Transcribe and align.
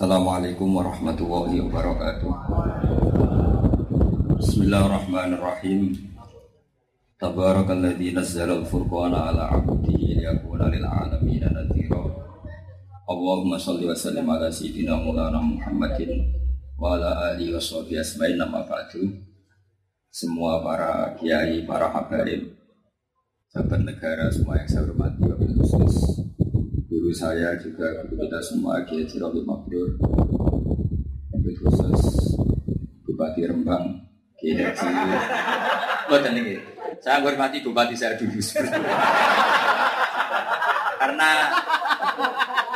Assalamualaikum 0.00 0.80
warahmatullahi 0.80 1.60
wabarakatuh. 1.60 2.32
Bismillahirrahmanirrahim. 4.40 5.92
Tabarakalladzi 7.20 8.16
nazzala 8.16 8.64
al-furqana 8.64 9.28
ala 9.28 9.52
'abdihi 9.52 10.24
liyakuna 10.24 10.72
lil 10.72 10.88
'alamin 10.88 11.44
nadhira. 11.44 12.00
Allahumma 13.04 13.60
shalli 13.60 13.84
wa 13.84 13.92
sallim 13.92 14.24
ala 14.24 14.48
sayyidina 14.48 14.96
Maulana 14.96 15.36
Muhammadin 15.36 16.32
wa 16.80 16.96
ala 16.96 17.36
alihi 17.36 17.52
wa 17.52 17.60
sahbihi 17.60 18.00
asma'in 18.00 18.40
nama 18.40 18.64
ba'du. 18.64 19.04
Semua 20.08 20.64
para 20.64 21.12
kiai, 21.20 21.68
para 21.68 21.92
habaib, 21.92 22.56
sahabat 23.52 23.84
negara 23.84 24.32
semua 24.32 24.64
yang 24.64 24.64
saya 24.64 24.88
hormati 24.88 25.28
khusus 25.60 26.24
saya 27.14 27.56
juga 27.58 27.86
guru 28.06 28.26
kita 28.26 28.38
semua 28.42 28.82
Kiai 28.86 29.06
Jirobi 29.06 29.42
Mabrur 29.42 29.98
wabil 31.34 31.54
khusus 31.58 32.00
Bupati 33.06 33.46
Rembang 33.46 34.10
Kiai 34.40 34.56
Haji. 34.60 34.88
Bukan 36.08 36.34
ini 36.40 36.54
saya 37.00 37.20
hormati 37.20 37.60
Bupati 37.64 37.94
saya 37.96 38.16
dulu. 38.16 38.40
Karena 41.00 41.30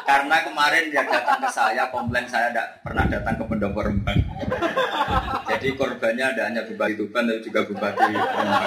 karena 0.05 0.36
kemarin 0.44 0.84
dia 0.92 1.05
datang 1.05 1.41
ke 1.41 1.48
saya 1.48 1.88
komplain 1.88 2.28
saya 2.28 2.52
tidak 2.52 2.80
pernah 2.84 3.05
datang 3.08 3.34
ke 3.41 3.44
pendopo 3.48 3.80
Rembang. 3.80 4.20
Jadi 5.48 5.69
korbannya 5.77 6.24
ada 6.36 6.42
hanya 6.48 6.62
Bupati 6.64 6.94
Tuban 6.96 7.28
tapi 7.28 7.41
juga 7.44 7.60
Bupati 7.64 8.05
Rembang. 8.12 8.64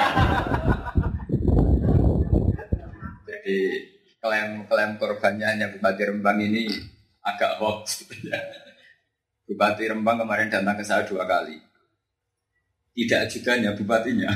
Jadi 3.25 3.57
klaim-klaim 4.21 4.97
korbannya 4.97 5.45
hanya 5.45 5.67
Bupati 5.71 6.03
Rembang 6.03 6.39
ini 6.41 6.69
agak 7.21 7.61
hoax. 7.61 8.07
Bupati 9.47 9.83
Rembang 9.87 10.23
kemarin 10.23 10.51
datang 10.51 10.75
ke 10.75 10.83
saya 10.83 11.07
dua 11.07 11.23
kali. 11.23 11.55
Tidak 12.97 13.29
juga 13.29 13.53
hanya 13.53 13.77
bupatinya. 13.77 14.31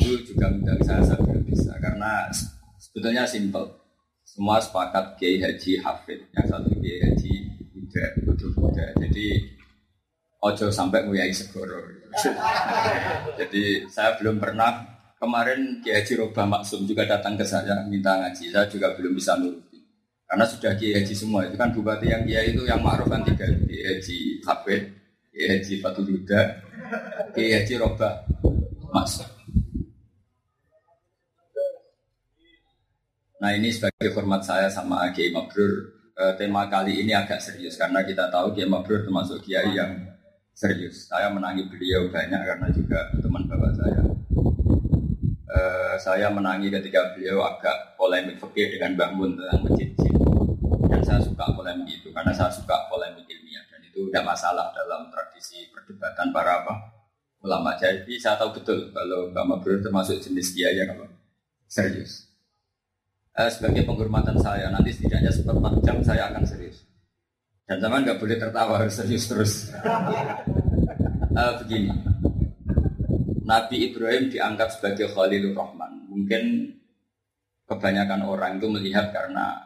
Itu 0.00 0.24
juga 0.24 0.48
undang 0.48 0.80
saya, 0.80 1.04
saya 1.04 1.20
bisa. 1.44 1.76
Karena 1.76 2.26
sebetulnya 2.80 3.28
simpel. 3.28 3.68
Semua 4.24 4.56
sepakat 4.56 5.20
Kiai 5.20 5.36
Haji 5.36 5.84
Hafid. 5.84 6.32
Yang 6.32 6.46
satu 6.48 6.72
Kiai 6.80 6.98
Haji 7.04 7.32
Buddha, 7.76 8.04
Buddha, 8.24 8.46
Buddha. 8.56 8.86
Jadi 9.04 9.26
ojo 10.40 10.66
sampai 10.72 11.04
nguyai 11.04 11.28
segoro. 11.28 11.76
Jadi 13.38 13.84
saya 13.92 14.16
belum 14.16 14.40
pernah 14.40 14.91
Kemarin 15.22 15.78
Kiai 15.78 16.02
Haji 16.02 16.18
Robah 16.18 16.50
Maksum 16.50 16.82
juga 16.82 17.06
datang 17.06 17.38
ke 17.38 17.46
saya 17.46 17.78
minta 17.86 18.18
ngaji. 18.18 18.50
Saya 18.50 18.66
juga 18.66 18.90
belum 18.98 19.14
bisa 19.14 19.38
nuruti. 19.38 19.78
Karena 20.26 20.42
sudah 20.42 20.74
Kiai 20.74 20.98
Haji 20.98 21.14
semua. 21.14 21.46
Itu 21.46 21.54
kan 21.54 21.70
bupati 21.70 22.10
yang 22.10 22.26
Kiai 22.26 22.50
itu 22.50 22.66
yang 22.66 22.82
ma'ruf 22.82 23.06
kan 23.06 23.22
tiga. 23.22 23.46
Kiai 23.46 23.86
Haji 23.86 24.42
Habib, 24.42 24.82
Kiai 25.30 25.46
Haji 25.54 25.74
Fatul 25.78 26.10
Huda, 26.10 26.42
Kiai 27.38 27.54
Haji 27.54 27.74
Robah 27.78 28.26
Maksum. 28.90 29.30
Nah 33.38 33.50
ini 33.54 33.70
sebagai 33.70 34.10
hormat 34.18 34.42
saya 34.42 34.66
sama 34.66 35.06
Kiai 35.14 35.30
Mabrur. 35.30 36.02
tema 36.38 36.68
kali 36.68 37.02
ini 37.02 37.10
agak 37.16 37.40
serius 37.40 37.74
karena 37.74 38.04
kita 38.04 38.30
tahu 38.30 38.54
Kiai 38.54 38.66
Mabrur 38.66 39.06
termasuk 39.06 39.38
Kiai 39.46 39.70
yang 39.70 40.02
serius. 40.50 41.06
Saya 41.06 41.30
menangi 41.30 41.66
beliau 41.70 42.10
banyak 42.10 42.42
karena 42.42 42.66
juga 42.74 43.06
teman 43.22 43.46
bapak 43.46 43.72
saya 43.74 44.02
uh, 45.52 45.94
saya 46.00 46.32
menangi 46.32 46.72
ketika 46.72 47.12
beliau 47.12 47.44
agak 47.44 47.94
polemik 48.00 48.40
fikih 48.40 48.76
dengan 48.76 48.96
Mbah 48.96 49.10
Mun 49.14 49.36
tentang 49.36 49.60
masjid 49.68 49.88
dan 50.88 51.00
saya 51.04 51.20
suka 51.24 51.44
polemik 51.56 51.88
itu 51.88 52.08
karena 52.12 52.32
saya 52.32 52.52
suka 52.52 52.88
polemik 52.88 53.24
ilmiah. 53.28 53.64
Dan 53.68 53.80
itu 53.84 54.08
tidak 54.08 54.24
masalah 54.36 54.72
dalam 54.76 55.08
tradisi 55.12 55.68
perdebatan 55.72 56.32
para 56.32 56.64
apa 56.64 56.74
ulama 57.42 57.74
jadi 57.74 58.14
saya 58.22 58.38
tahu 58.38 58.62
betul 58.62 58.94
kalau 58.94 59.34
Mbak 59.34 59.44
Mabrur 59.50 59.82
termasuk 59.82 60.22
jenis 60.22 60.54
kiai 60.54 60.78
yang 60.78 60.94
apa? 60.94 61.10
Serius. 61.66 62.28
Uh, 63.32 63.48
sebagai 63.48 63.88
penghormatan 63.88 64.36
saya 64.36 64.68
nanti 64.68 64.92
setidaknya 64.92 65.32
seperempat 65.32 65.80
jam 65.80 65.96
saya 66.04 66.28
akan 66.28 66.44
serius. 66.44 66.84
Dan 67.64 67.80
zaman 67.80 68.04
nggak 68.04 68.20
boleh 68.20 68.36
tertawa 68.36 68.76
harus 68.76 68.92
serius 68.92 69.24
terus. 69.24 69.72
Uh, 71.32 71.52
begini 71.64 72.11
Nabi 73.42 73.90
Ibrahim 73.90 74.30
diangkat 74.30 74.78
sebagai 74.78 75.10
Khalilur 75.10 75.54
Rahman. 75.54 76.06
Mungkin 76.06 76.42
kebanyakan 77.66 78.22
orang 78.22 78.62
itu 78.62 78.68
melihat 78.70 79.10
karena 79.10 79.58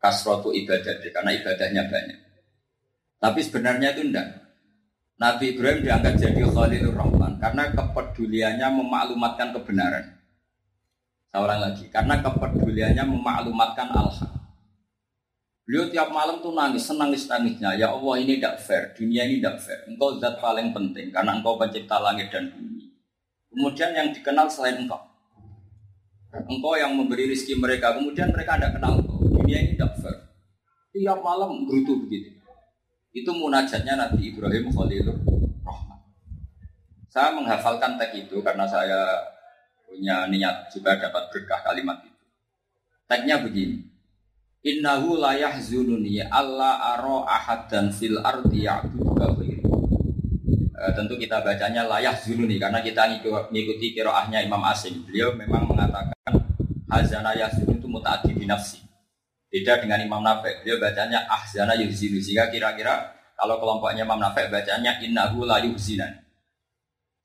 kasrotu 0.00 0.54
ibadah, 0.54 0.96
karena 1.12 1.30
ibadahnya 1.36 1.82
banyak. 1.90 2.18
Tapi 3.18 3.40
sebenarnya 3.42 3.98
itu 3.98 4.02
enggak. 4.08 4.28
Nabi 5.18 5.58
Ibrahim 5.58 5.82
diangkat 5.82 6.14
jadi 6.22 6.40
Khalilur 6.46 6.94
Rahman 6.94 7.42
karena 7.42 7.74
kepeduliannya 7.74 8.68
memaklumatkan 8.70 9.50
kebenaran. 9.50 10.06
Seorang 11.28 11.60
lagi, 11.60 11.84
karena 11.92 12.24
kepeduliannya 12.24 13.04
memaklumatkan 13.04 13.92
al-haq. 13.92 14.38
Beliau 15.68 15.84
tiap 15.92 16.08
malam 16.08 16.40
tuh 16.40 16.56
nangis, 16.56 16.88
senangis 16.88 17.28
nangisnya. 17.28 17.76
Ya 17.76 17.92
Allah 17.92 18.14
ini 18.16 18.40
tidak 18.40 18.56
fair, 18.64 18.96
dunia 18.96 19.28
ini 19.28 19.36
tidak 19.36 19.60
fair. 19.60 19.84
Engkau 19.84 20.16
zat 20.16 20.40
paling 20.40 20.72
penting 20.72 21.12
karena 21.12 21.36
engkau 21.36 21.60
pencipta 21.60 22.00
langit 22.00 22.32
dan 22.32 22.48
bumi. 22.48 22.77
Kemudian 23.58 23.90
yang 23.90 24.14
dikenal 24.14 24.46
selain 24.46 24.86
engkau. 24.86 25.02
Engkau 26.30 26.78
yang 26.78 26.94
memberi 26.94 27.26
rezeki 27.26 27.58
mereka, 27.58 27.90
kemudian 27.98 28.30
mereka 28.30 28.54
tidak 28.54 28.78
kenal 28.78 29.02
engkau. 29.02 29.18
Dunia 29.18 29.58
ini 29.66 29.74
tidak 29.74 29.98
fair. 29.98 30.14
Tiap 30.94 31.18
malam 31.18 31.66
berutu 31.66 32.06
begitu. 32.06 32.38
Itu 33.10 33.34
munajatnya 33.34 33.98
Nabi 33.98 34.30
Ibrahim 34.30 34.70
Khalilur 34.70 35.18
Rahman. 35.66 35.98
Saya 37.10 37.34
menghafalkan 37.34 37.98
teks 37.98 38.30
itu 38.30 38.38
karena 38.46 38.62
saya 38.62 39.26
punya 39.90 40.30
niat 40.30 40.70
juga 40.70 40.94
dapat 40.94 41.26
berkah 41.34 41.58
kalimat 41.66 41.98
itu. 42.06 42.22
Teksnya 43.10 43.42
begini. 43.42 43.90
Innahu 44.62 45.18
la 45.18 45.34
yahzununi 45.34 46.22
alla 46.30 46.94
aro 46.94 47.26
dan 47.66 47.90
fil 47.90 48.22
ardi 48.22 48.70
ya'budu 48.70 49.47
e, 50.78 50.84
tentu 50.94 51.18
kita 51.18 51.42
bacanya 51.42 51.82
layak 51.90 52.22
zuluni 52.22 52.56
karena 52.56 52.78
kita 52.78 53.10
mengikuti 53.50 53.92
kiroahnya 53.92 54.46
Imam 54.46 54.62
Asim. 54.62 55.02
Beliau 55.04 55.34
memang 55.34 55.66
mengatakan 55.66 56.14
hazana 56.86 57.34
yazulu 57.34 57.74
itu 57.74 57.86
mutaati 57.90 58.30
binafsi. 58.32 58.78
Beda 59.48 59.80
dengan 59.82 59.98
Imam 59.98 60.22
Nafek. 60.22 60.62
Beliau 60.62 60.78
bacanya 60.78 61.26
ahzana 61.26 61.74
yuhzinu. 61.74 62.20
Sehingga 62.22 62.52
kira-kira 62.52 63.10
kalau 63.34 63.58
kelompoknya 63.58 64.06
Imam 64.06 64.20
Nafek 64.22 64.52
bacanya 64.52 65.02
innahu 65.02 65.42
la 65.42 65.58
yuhzinan. 65.64 66.14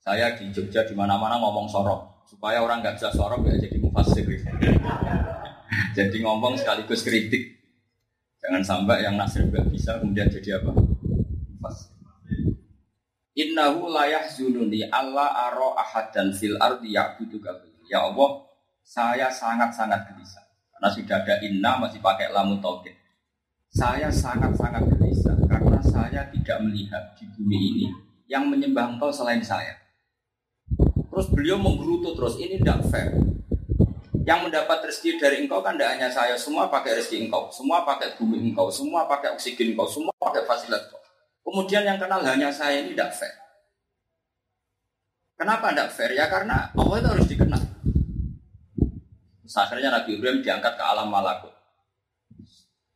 Saya 0.04 0.36
di 0.36 0.52
Jogja 0.52 0.84
di 0.84 0.92
mana-mana 0.92 1.40
ngomong 1.40 1.64
sorok 1.72 2.28
supaya 2.28 2.60
orang 2.60 2.84
nggak 2.84 3.00
bisa 3.00 3.08
sorok 3.16 3.48
ya 3.48 3.56
jadi 3.56 3.78
mufasir. 3.80 4.28
jadi 5.98 6.18
ngomong 6.20 6.60
sekaligus 6.60 7.08
kritik. 7.08 7.56
Jangan 8.44 8.60
sampai 8.60 9.08
yang 9.08 9.16
nasir 9.16 9.48
nggak 9.48 9.72
bisa 9.72 9.96
kemudian 10.04 10.28
jadi 10.28 10.60
apa? 10.60 10.76
Mufasir. 10.76 11.93
Innahu 13.34 13.90
layah 13.90 14.30
zununi 14.30 14.86
Allah 14.94 15.50
aro 15.50 15.74
dan 16.14 16.30
fil 16.38 16.54
ardi 16.62 16.94
ya'budu 16.94 17.42
Ya 17.90 18.06
Allah, 18.06 18.46
saya 18.86 19.34
sangat-sangat 19.34 20.14
gelisah. 20.14 20.46
Karena 20.70 20.88
sudah 20.94 21.18
ada 21.26 21.36
inna 21.42 21.82
masih 21.82 21.98
pakai 21.98 22.30
lamu 22.30 22.62
tauhid. 22.62 22.94
Saya 23.74 24.14
sangat-sangat 24.14 24.86
gelisah 24.86 25.34
karena 25.50 25.82
saya 25.82 26.30
tidak 26.30 26.58
melihat 26.62 27.18
di 27.18 27.26
bumi 27.34 27.58
ini 27.58 27.88
yang 28.30 28.46
menyembah 28.46 28.94
engkau 28.94 29.10
selain 29.10 29.42
saya. 29.42 29.82
Terus 31.10 31.30
beliau 31.34 31.58
menggerutu 31.58 32.14
terus, 32.14 32.38
ini 32.38 32.62
tidak 32.62 32.86
fair. 32.90 33.14
Yang 34.24 34.40
mendapat 34.50 34.78
rezeki 34.88 35.22
dari 35.22 35.46
engkau 35.46 35.62
kan 35.66 35.74
tidak 35.74 35.94
hanya 35.98 36.10
saya, 36.10 36.38
semua 36.38 36.70
pakai 36.70 37.02
rezeki 37.02 37.28
engkau, 37.30 37.50
semua 37.50 37.82
pakai 37.82 38.14
bumi 38.18 38.40
engkau, 38.54 38.70
semua 38.70 39.10
pakai 39.10 39.34
oksigen 39.34 39.74
engkau, 39.74 39.90
semua 39.90 40.14
pakai 40.22 40.46
fasilitas 40.46 40.86
engkau. 40.90 41.03
Kemudian 41.44 41.84
yang 41.84 42.00
kenal 42.00 42.24
hanya 42.24 42.50
saya 42.50 42.80
ini 42.80 42.96
tidak 42.96 43.12
fair. 43.14 43.36
Kenapa 45.36 45.76
tidak 45.76 45.92
fair? 45.92 46.12
Ya 46.16 46.32
karena 46.32 46.72
Allah 46.72 46.98
itu 47.04 47.10
harus 47.12 47.28
dikenal. 47.28 47.64
akhirnya 49.54 49.94
Nabi 49.94 50.18
Ibrahim 50.18 50.42
diangkat 50.42 50.74
ke 50.74 50.84
alam 50.84 51.14
malakut. 51.14 51.54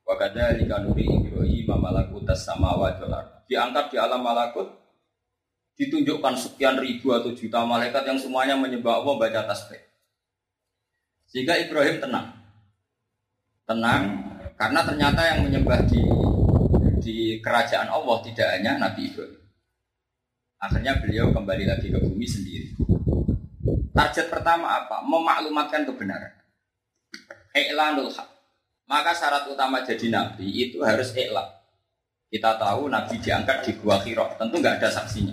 Wakada 0.01 0.57
likanuri 0.57 1.05
Ibrahim 1.05 1.69
malakutas 1.75 2.41
sama 2.47 2.73
wajolar. 2.79 3.45
Diangkat 3.45 3.93
di 3.93 3.97
alam 4.01 4.25
malakut, 4.25 4.73
ditunjukkan 5.77 6.33
sekian 6.33 6.81
ribu 6.81 7.13
atau 7.13 7.31
juta 7.31 7.61
malaikat 7.61 8.03
yang 8.09 8.17
semuanya 8.17 8.57
menyembah 8.57 9.03
Allah 9.03 9.13
baca 9.21 9.41
tasbih. 9.53 9.79
Sehingga 11.29 11.59
Ibrahim 11.61 12.01
tenang. 12.01 12.27
Tenang 13.67 14.03
karena 14.57 14.81
ternyata 14.81 15.21
yang 15.21 15.39
menyembah 15.45 15.79
di 15.85 16.01
di 17.07 17.39
kerajaan 17.39 17.87
Allah 17.87 18.19
tidak 18.19 18.51
hanya 18.51 18.75
Nabi 18.75 19.07
Ibrahim. 19.07 19.39
Akhirnya 20.59 20.99
beliau 20.99 21.31
kembali 21.31 21.63
lagi 21.63 21.87
ke 21.87 21.99
bumi 22.03 22.27
sendiri. 22.27 22.75
Target 23.95 24.27
pertama 24.27 24.83
apa? 24.83 24.99
Memaklumatkan 25.07 25.87
kebenaran. 25.87 26.35
Iklanul 27.55 28.11
haq. 28.11 28.27
Maka 28.91 29.15
syarat 29.15 29.47
utama 29.47 29.87
jadi 29.87 30.11
nabi 30.11 30.51
itu 30.51 30.83
harus 30.83 31.15
iklan. 31.15 31.47
Kita 32.27 32.59
tahu 32.59 32.91
Nabi 32.91 33.23
diangkat 33.23 33.63
di 33.63 33.71
Gua 33.79 34.03
Hiro, 34.03 34.27
tentu 34.35 34.59
nggak 34.59 34.83
ada 34.83 34.91
saksinya. 34.91 35.31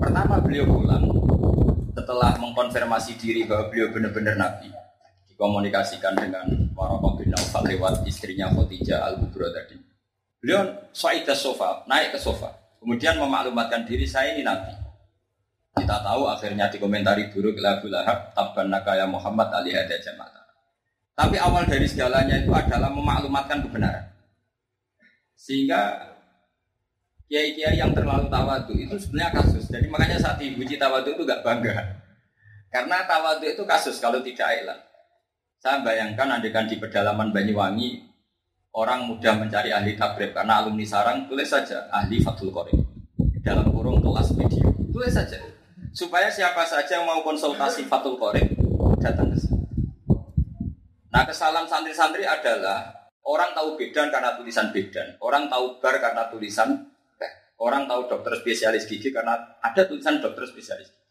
Pertama 0.00 0.40
beliau 0.40 0.64
pulang 0.64 1.04
setelah 1.92 2.32
mengkonfirmasi 2.40 3.20
diri 3.20 3.44
bahwa 3.44 3.68
beliau 3.68 3.92
benar-benar 3.92 4.36
Nabi, 4.40 4.72
dikomunikasikan 5.28 6.16
dengan 6.16 6.48
Waraqah 6.72 7.12
bin 7.20 7.36
Naufal 7.36 7.68
lewat 7.68 8.00
istrinya 8.08 8.48
Khadijah 8.48 9.04
al 9.04 9.20
Kubro 9.20 9.52
tadi. 9.52 9.83
Beliau 10.44 10.60
Saidah 10.92 11.32
sofa, 11.32 11.88
naik 11.88 12.12
ke 12.12 12.20
sofa, 12.20 12.52
kemudian 12.76 13.16
memaklumatkan 13.16 13.88
diri 13.88 14.04
saya 14.04 14.36
ini 14.36 14.44
Nabi. 14.44 14.76
Kita 15.72 16.04
tahu 16.04 16.28
akhirnya 16.28 16.68
dikomentari 16.68 17.32
buruk 17.32 17.56
Abu 17.64 17.88
Lahab, 17.88 18.36
tabban 18.36 18.68
nakaya 18.68 19.08
Muhammad 19.08 19.48
alih 19.56 19.72
ada 19.72 19.96
jamaah. 19.96 20.44
Tapi 21.16 21.40
awal 21.40 21.64
dari 21.64 21.88
segalanya 21.88 22.44
itu 22.44 22.52
adalah 22.52 22.92
memaklumatkan 22.92 23.64
kebenaran. 23.64 24.04
Sehingga 25.32 26.12
kiai-kiai 27.24 27.80
yang 27.80 27.96
terlalu 27.96 28.28
tawadu 28.28 28.76
itu 28.76 29.00
sebenarnya 29.00 29.40
kasus. 29.40 29.64
Jadi 29.72 29.88
makanya 29.88 30.20
saat 30.20 30.36
dipuji 30.36 30.76
tawadu 30.76 31.16
itu 31.16 31.24
gak 31.24 31.40
bangga. 31.40 32.04
Karena 32.68 33.00
tawadu 33.08 33.48
itu 33.48 33.64
kasus 33.64 33.96
kalau 33.96 34.20
tidak 34.20 34.60
elang. 34.60 34.82
Saya 35.56 35.80
bayangkan 35.80 36.36
andekan 36.36 36.68
di 36.68 36.76
pedalaman 36.76 37.32
Banyuwangi 37.32 38.13
orang 38.74 39.06
mudah 39.06 39.38
mencari 39.38 39.70
ahli 39.70 39.94
tabrib 39.94 40.34
karena 40.34 40.60
alumni 40.60 40.82
sarang 40.82 41.30
tulis 41.30 41.46
saja 41.46 41.86
ahli 41.94 42.18
Fathul 42.20 42.50
Qorib 42.50 42.82
dalam 43.40 43.70
kurung 43.70 44.02
kelas 44.02 44.34
video 44.34 44.68
tulis 44.90 45.14
saja 45.14 45.38
supaya 45.94 46.26
siapa 46.26 46.66
saja 46.66 46.98
yang 46.98 47.06
mau 47.06 47.22
konsultasi 47.22 47.86
Fathul 47.86 48.18
Qorib 48.18 48.50
datang 48.98 49.30
ke 49.30 49.38
sini. 49.38 49.62
Nah 51.14 51.22
kesalahan 51.22 51.70
santri-santri 51.70 52.26
adalah 52.26 53.04
Orang 53.24 53.56
tahu 53.56 53.80
bedan 53.80 54.12
karena 54.12 54.36
tulisan 54.36 54.68
bedan. 54.68 55.16
Orang 55.16 55.48
tahu 55.48 55.80
bar 55.80 55.96
karena 55.96 56.28
tulisan 56.28 56.92
Orang 57.54 57.88
tahu 57.88 58.10
dokter 58.10 58.34
spesialis 58.42 58.84
gigi 58.84 59.14
karena 59.14 59.38
ada 59.62 59.86
tulisan 59.88 60.20
dokter 60.20 60.44
spesialis 60.44 60.90
gigi. 60.92 61.08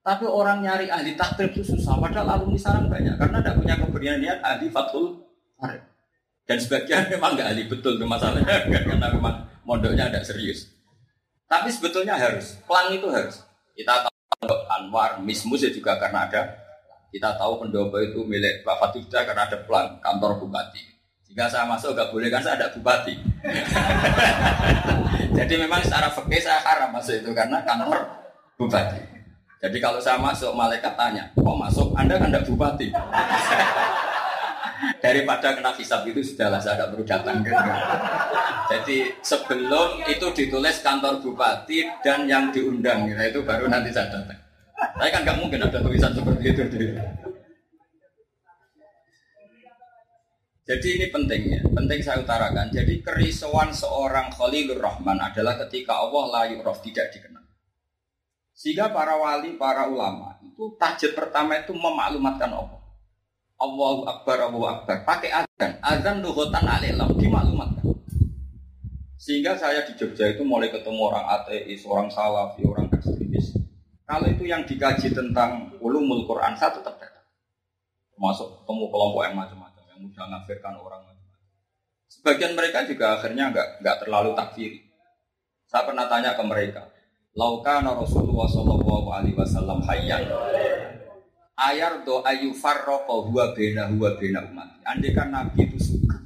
Tapi 0.00 0.24
orang 0.24 0.62
nyari 0.62 0.88
ahli 0.88 1.18
takrib 1.18 1.52
itu 1.52 1.76
susah. 1.76 1.98
Padahal 2.00 2.40
alumni 2.40 2.56
sarang 2.56 2.88
banyak. 2.88 3.18
Karena 3.18 3.42
tidak 3.42 3.54
punya 3.60 3.74
keberanian 3.76 4.38
ahli 4.40 4.72
fatul 4.72 5.26
Dan 6.46 6.62
sebagian 6.62 7.06
memang 7.12 7.34
nggak 7.34 7.48
ahli 7.52 7.66
betul 7.66 7.98
itu 7.98 8.06
masalahnya. 8.06 8.64
Karena 8.86 9.10
memang 9.10 9.44
mondoknya 9.66 10.08
ada 10.08 10.22
serius. 10.22 10.70
Tapi 11.50 11.68
sebetulnya 11.70 12.14
harus. 12.14 12.58
Pelang 12.66 12.94
itu 12.94 13.06
harus. 13.10 13.42
Kita 13.74 14.06
tahu 14.06 14.54
Anwar, 14.70 15.18
Mismus 15.22 15.62
ya 15.62 15.70
juga 15.70 15.98
karena 15.98 16.26
ada. 16.26 16.42
Kita 17.10 17.38
tahu 17.38 17.62
pendopo 17.62 18.02
itu 18.02 18.18
milik 18.26 18.66
Pak 18.66 18.76
Fatihda 18.82 19.22
karena 19.22 19.46
ada 19.46 19.58
pelang 19.62 20.02
kantor 20.02 20.42
bupati. 20.42 20.82
Jika 21.26 21.46
saya 21.46 21.64
masuk 21.68 21.94
gak 21.94 22.10
boleh 22.10 22.32
kan 22.32 22.42
saya 22.42 22.58
ada 22.58 22.72
bupati. 22.74 23.14
Jadi 25.38 25.54
memang 25.60 25.84
secara 25.84 26.08
fakir 26.10 26.40
saya 26.42 26.58
haram 26.64 26.90
masuk 26.90 27.20
itu 27.22 27.30
karena 27.30 27.62
kantor 27.62 27.94
bupati. 28.58 29.00
Jadi 29.62 29.78
kalau 29.80 30.00
saya 30.02 30.20
masuk 30.20 30.52
malaikat 30.52 30.92
tanya, 30.96 31.28
kok 31.32 31.56
masuk? 31.56 31.88
Anda 31.96 32.20
kan 32.20 32.28
ada 32.28 32.40
bupati. 32.44 32.88
Daripada 35.00 35.54
kena 35.54 35.72
hisap 35.76 36.02
itu 36.08 36.20
sudahlah 36.24 36.58
saya 36.58 36.82
tidak 36.82 36.88
perlu 36.96 37.04
datang. 37.06 37.36
Jadi 38.66 38.98
sebelum 39.22 40.02
itu 40.10 40.26
ditulis 40.34 40.82
kantor 40.82 41.22
bupati 41.22 41.86
dan 42.02 42.26
yang 42.26 42.50
diundang, 42.50 43.06
nah 43.14 43.24
itu 43.24 43.40
baru 43.46 43.70
nanti 43.70 43.94
saya 43.94 44.10
datang. 44.10 44.38
Saya 44.96 45.10
kan 45.12 45.20
nggak 45.22 45.38
mungkin 45.38 45.60
ada 45.62 45.78
tulisan 45.78 46.12
seperti 46.12 46.44
itu. 46.50 46.62
Jadi 50.66 50.88
ini 50.98 51.06
pentingnya, 51.14 51.62
penting 51.70 52.02
saya 52.02 52.26
utarakan. 52.26 52.74
Jadi 52.74 52.98
kerisauan 52.98 53.70
seorang 53.70 54.34
Khalilur 54.34 54.82
Rahman 54.82 55.22
adalah 55.22 55.54
ketika 55.62 55.94
Allah 55.94 56.26
layu 56.42 56.58
roh 56.58 56.74
tidak 56.82 57.14
dikenal. 57.14 57.46
Sehingga 58.50 58.90
para 58.90 59.14
wali, 59.14 59.54
para 59.54 59.86
ulama 59.86 60.42
itu 60.42 60.74
tajud 60.74 61.14
pertama 61.14 61.60
itu 61.62 61.70
memaklumatkan 61.70 62.50
Allah. 62.50 62.75
Allahu 63.56 64.04
Akbar, 64.04 64.36
Allahu 64.46 64.66
Akbar. 64.68 64.96
Pakai 65.08 65.32
azan, 65.32 65.80
azan 65.80 66.20
luhutan 66.20 66.64
alilam, 66.64 67.08
dimaklumatkan. 67.16 67.84
Sehingga 69.16 69.56
saya 69.56 69.82
di 69.88 69.96
Jogja 69.96 70.30
itu 70.30 70.44
mulai 70.44 70.68
ketemu 70.68 71.10
orang 71.10 71.26
ateis, 71.26 71.82
orang 71.88 72.12
salafi, 72.12 72.62
orang 72.68 72.86
ekstremis. 72.92 73.56
Kalau 74.06 74.28
itu 74.28 74.44
yang 74.46 74.62
dikaji 74.62 75.10
tentang 75.10 75.74
ulumul 75.82 76.28
Quran, 76.28 76.54
satu 76.54 76.78
tetap 76.84 77.00
datang. 77.00 77.26
Termasuk 78.14 78.62
ketemu 78.62 78.84
kelompok 78.92 79.22
yang 79.26 79.34
macam-macam 79.34 79.82
yang 79.88 80.00
mudah 80.04 80.24
ngafirkan 80.30 80.74
orang 80.78 81.02
Sebagian 82.06 82.58
mereka 82.58 82.82
juga 82.86 83.18
akhirnya 83.18 83.54
nggak 83.54 83.68
nggak 83.82 83.96
terlalu 84.02 84.34
takfiri. 84.34 84.82
Saya 85.66 85.86
pernah 85.86 86.06
tanya 86.06 86.38
ke 86.38 86.42
mereka, 86.46 86.86
Laukana 87.36 87.92
Rasulullah 87.92 88.48
Shallallahu 88.48 89.08
Alaihi 89.10 89.36
Wasallam 89.38 89.82
hayyan 89.84 90.26
ayar 91.56 92.04
do 92.04 92.20
ayu 92.22 92.52
farroko 92.52 93.32
huwa 93.32 93.56
bena 93.56 93.88
huwa 93.88 94.14
bena 94.20 94.44
umat. 94.44 94.80
Andai 94.84 95.16
kan 95.16 95.32
Nabi 95.32 95.66
itu 95.66 95.78
suka, 95.80 96.16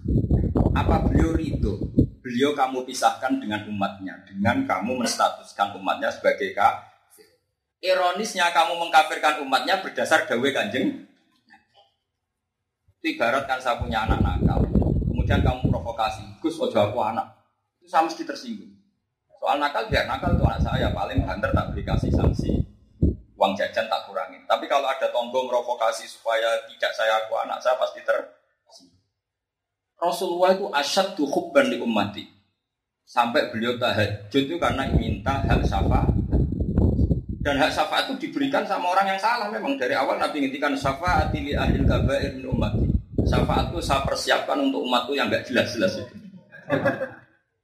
apa 0.74 1.06
beliau 1.06 1.32
ridho? 1.32 1.78
Beliau 2.20 2.54
kamu 2.54 2.86
pisahkan 2.86 3.40
dengan 3.40 3.66
umatnya, 3.66 4.22
dengan 4.26 4.62
kamu 4.66 5.02
menstatuskan 5.02 5.74
umatnya 5.78 6.12
sebagai 6.12 6.52
kafir. 6.52 7.26
Ironisnya 7.80 8.52
kamu 8.52 8.76
mengkafirkan 8.76 9.40
umatnya 9.42 9.80
berdasar 9.80 10.28
dawe 10.28 10.48
kanjeng 10.52 11.10
itu 13.00 13.16
ibarat 13.16 13.48
kan 13.48 13.56
saya 13.56 13.80
punya 13.80 14.04
anak 14.04 14.20
nakal, 14.20 14.60
kemudian 15.08 15.40
kamu 15.40 15.72
provokasi, 15.72 16.20
Gus 16.36 16.60
ojo 16.60 16.76
aku 16.76 17.00
anak, 17.00 17.32
itu 17.80 17.88
sama 17.88 18.12
mesti 18.12 18.28
tersinggung. 18.28 18.76
Soal 19.40 19.56
nakal 19.56 19.88
biar 19.88 20.04
nakal 20.04 20.36
itu 20.36 20.44
anak 20.44 20.60
saya 20.60 20.92
paling 20.92 21.24
banter 21.24 21.48
tak 21.48 21.72
beri 21.72 21.80
kasih 21.80 22.12
sanksi, 22.12 22.60
uang 23.40 23.56
jajan 23.56 23.88
tak 23.88 24.04
kurangin. 24.04 24.44
Tapi 24.44 24.68
kalau 24.68 24.84
ada 24.84 25.08
tonggong 25.08 25.48
provokasi 25.48 26.04
supaya 26.04 26.60
tidak 26.68 26.92
saya 26.92 27.24
aku 27.24 27.40
anak 27.40 27.56
saya 27.64 27.80
pasti 27.80 28.04
tersinggung. 28.04 29.00
Rasulullah 29.96 30.52
itu 30.52 30.68
asyad 30.68 31.16
tuh 31.16 31.24
hubban 31.24 31.72
di 31.72 31.80
ummati. 31.80 32.28
Sampai 33.08 33.48
beliau 33.48 33.80
tahajud 33.80 34.44
itu 34.44 34.60
karena 34.60 34.84
minta 34.92 35.40
hak 35.40 35.64
syafaat. 35.64 36.12
Dan 37.40 37.56
hak 37.56 37.72
syafaat 37.72 38.12
itu 38.12 38.28
diberikan 38.28 38.68
sama 38.68 38.92
orang 38.92 39.16
yang 39.16 39.20
salah 39.20 39.48
memang 39.48 39.80
dari 39.80 39.96
awal 39.96 40.20
Nabi 40.20 40.44
ngintikan 40.44 40.76
syafaat 40.76 41.32
li 41.32 41.56
ahli 41.56 41.80
kabair 41.88 42.36
min 42.36 42.44
ummati. 42.44 42.84
Syafaat 43.24 43.72
itu 43.72 43.80
saya 43.80 44.04
persiapkan 44.04 44.60
untuk 44.60 44.84
umatku 44.84 45.16
yang 45.16 45.32
nggak 45.32 45.48
jelas-jelas 45.48 45.96
itu. 45.96 46.14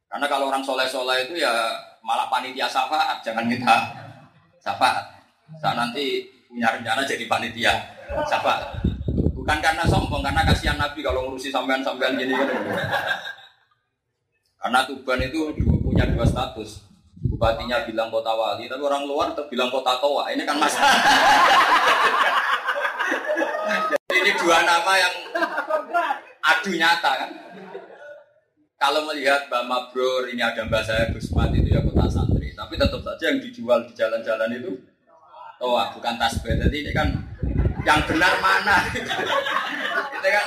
Karena 0.08 0.26
kalau 0.32 0.48
orang 0.48 0.64
soleh-soleh 0.64 1.28
itu 1.28 1.36
ya 1.44 1.52
malah 2.00 2.32
panitia 2.32 2.64
syafaat, 2.64 3.20
jangan 3.20 3.44
kita 3.44 3.76
syafaat. 4.64 5.15
Saya 5.54 5.78
nanti 5.78 6.26
punya 6.50 6.74
rencana 6.74 7.06
jadi 7.06 7.24
panitia 7.30 7.72
syafaat. 8.26 8.82
Bukan 9.36 9.58
karena 9.62 9.86
sombong, 9.86 10.26
karena 10.26 10.42
kasihan 10.42 10.74
Nabi 10.74 11.06
kalau 11.06 11.30
ngurusi 11.30 11.54
sampean-sampean 11.54 12.18
gini 12.18 12.34
kan. 12.34 12.50
Karena 14.58 14.82
Tuban 14.82 15.22
itu 15.22 15.54
punya 15.86 16.02
dua 16.10 16.26
status. 16.26 16.82
Bupatinya 17.30 17.86
bilang 17.86 18.10
kota 18.10 18.34
wali, 18.34 18.66
tapi 18.66 18.82
orang 18.82 19.06
luar 19.06 19.30
bilang 19.46 19.70
kota 19.70 19.94
toa. 20.02 20.26
Ini 20.34 20.42
kan 20.42 20.58
masalah. 20.58 20.98
ini 24.10 24.32
dua 24.42 24.58
nama 24.66 24.92
yang 24.98 25.14
adu 26.42 26.74
nyata 26.74 27.12
kan. 27.22 27.30
Kalau 28.76 29.08
melihat 29.08 29.46
Mbak 29.48 29.64
Mabrur 29.70 30.28
ini 30.28 30.42
ada 30.42 30.66
Mbak 30.66 30.82
saya 30.84 31.08
Gusmat 31.14 31.54
itu 31.54 31.70
ya 31.72 31.80
kota 31.80 32.10
santri, 32.10 32.52
tapi 32.52 32.74
tetap 32.76 33.00
saja 33.00 33.24
yang 33.30 33.38
dijual 33.40 33.86
di 33.86 33.92
jalan-jalan 33.96 34.50
itu 34.52 34.74
oh 35.60 35.80
bukan 35.96 36.14
tasbih. 36.20 36.56
Jadi 36.56 36.76
ini 36.86 36.92
kan 36.92 37.08
yang 37.86 38.00
benar 38.04 38.32
mana? 38.42 38.76
itu 40.16 40.28
kan 40.28 40.46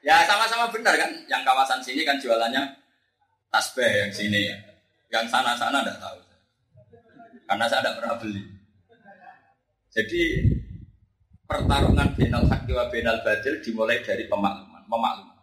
ya 0.00 0.24
sama-sama 0.24 0.70
benar 0.72 0.94
kan. 0.96 1.10
Yang 1.28 1.42
kawasan 1.44 1.80
sini 1.84 2.02
kan 2.02 2.16
jualannya 2.16 2.62
tasbih 3.50 3.90
yang 4.06 4.12
sini, 4.14 4.50
yang 5.10 5.26
sana-sana 5.26 5.82
tidak 5.82 5.98
tahu. 5.98 6.18
Karena 7.50 7.64
saya 7.66 7.82
tidak 7.82 7.96
pernah 7.98 8.16
beli. 8.18 8.42
Jadi 9.90 10.22
pertarungan 11.50 12.14
benal 12.14 12.46
haki 12.46 12.70
wa 12.70 12.86
benal 12.86 13.18
badil 13.26 13.58
dimulai 13.58 13.98
dari 14.06 14.30
pemakluman, 14.30 14.86
memakluman. 14.86 15.38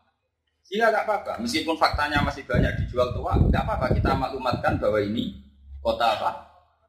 Sehingga 0.63 0.87
nggak 0.91 1.03
apa-apa, 1.03 1.33
meskipun 1.43 1.75
faktanya 1.75 2.23
masih 2.23 2.47
banyak 2.47 2.79
dijual 2.79 3.11
tua, 3.11 3.35
nggak 3.35 3.63
apa-apa 3.63 3.91
kita 3.91 4.15
maklumatkan 4.15 4.79
bahwa 4.79 4.99
ini 5.03 5.35
kota 5.83 6.15
apa? 6.15 6.31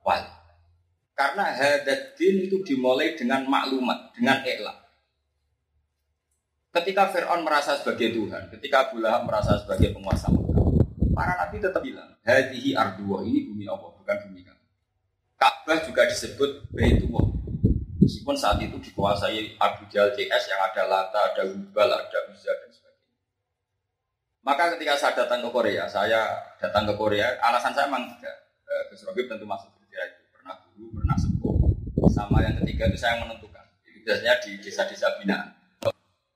Wali. 0.07 0.38
Karena 1.19 1.51
hadadin 1.51 2.47
itu 2.47 2.63
dimulai 2.63 3.19
dengan 3.19 3.43
maklumat, 3.51 4.15
dengan 4.15 4.39
iklan. 4.47 4.79
Ketika 6.71 7.11
Fir'aun 7.11 7.43
merasa 7.43 7.75
sebagai 7.75 8.15
Tuhan, 8.15 8.47
ketika 8.55 8.87
Abu 8.87 9.03
Lahab 9.03 9.27
merasa 9.27 9.59
sebagai 9.59 9.91
penguasa 9.91 10.31
Mekah, 10.31 10.63
para 11.11 11.35
nabi 11.43 11.59
tetap 11.59 11.83
bilang, 11.83 12.07
hadihi 12.23 12.79
arduwa, 12.79 13.27
ini 13.27 13.51
bumi 13.51 13.67
Allah, 13.67 13.91
bukan 13.99 14.17
bumi 14.31 14.47
kami. 14.47 14.63
Ka'bah 15.35 15.83
juga 15.83 16.07
disebut 16.07 16.71
Baitullah. 16.71 17.27
Meskipun 17.99 18.39
saat 18.39 18.63
itu 18.63 18.79
dikuasai 18.79 19.59
Abu 19.59 19.91
Jahal 19.91 20.15
CS 20.15 20.55
yang 20.55 20.63
ada 20.71 20.87
Lata, 20.87 21.35
ada 21.35 21.43
Hubal, 21.51 21.99
ada 21.99 22.19
Uzza 22.31 22.55
dan 22.55 22.71
sebagainya. 22.71 23.11
Maka 24.47 24.79
ketika 24.79 24.95
saya 24.95 25.19
datang 25.27 25.43
ke 25.43 25.51
Korea, 25.51 25.91
saya 25.91 26.47
datang 26.63 26.87
ke 26.87 26.95
Korea, 26.95 27.43
alasan 27.43 27.75
saya 27.75 27.91
memang 27.91 28.07
tidak. 28.15 28.39
Eh, 28.71 28.83
Gus 28.95 29.03
Robi 29.03 29.27
tentu 29.27 29.43
masuk 29.43 29.78
guru, 30.79 31.03
pernah 31.03 31.19
sepuh. 31.19 31.59
Sama 32.07 32.39
yang 32.47 32.55
ketiga 32.63 32.87
itu 32.87 32.99
saya 33.03 33.19
menentukan. 33.19 33.67
Itu 33.83 34.07
biasanya 34.07 34.39
di 34.39 34.51
desa-desa 34.63 35.19
binaan. 35.19 35.51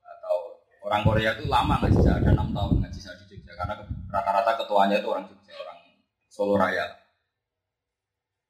Atau 0.03 0.35
orang 0.83 1.01
Korea 1.07 1.39
itu 1.39 1.47
lama 1.47 1.79
ngaji 1.79 1.99
saya, 2.03 2.19
ada 2.19 2.35
enam 2.35 2.51
tahun 2.51 2.83
ngaji 2.83 2.99
saya 2.99 3.15
di 3.23 3.25
Jogja. 3.31 3.55
Karena 3.55 3.79
rata-rata 4.11 4.51
ketuanya 4.59 4.99
itu 4.99 5.07
orang 5.07 5.25
Jogja, 5.31 5.53
orang 5.55 5.77
Solo 6.27 6.59
Raya. 6.59 6.85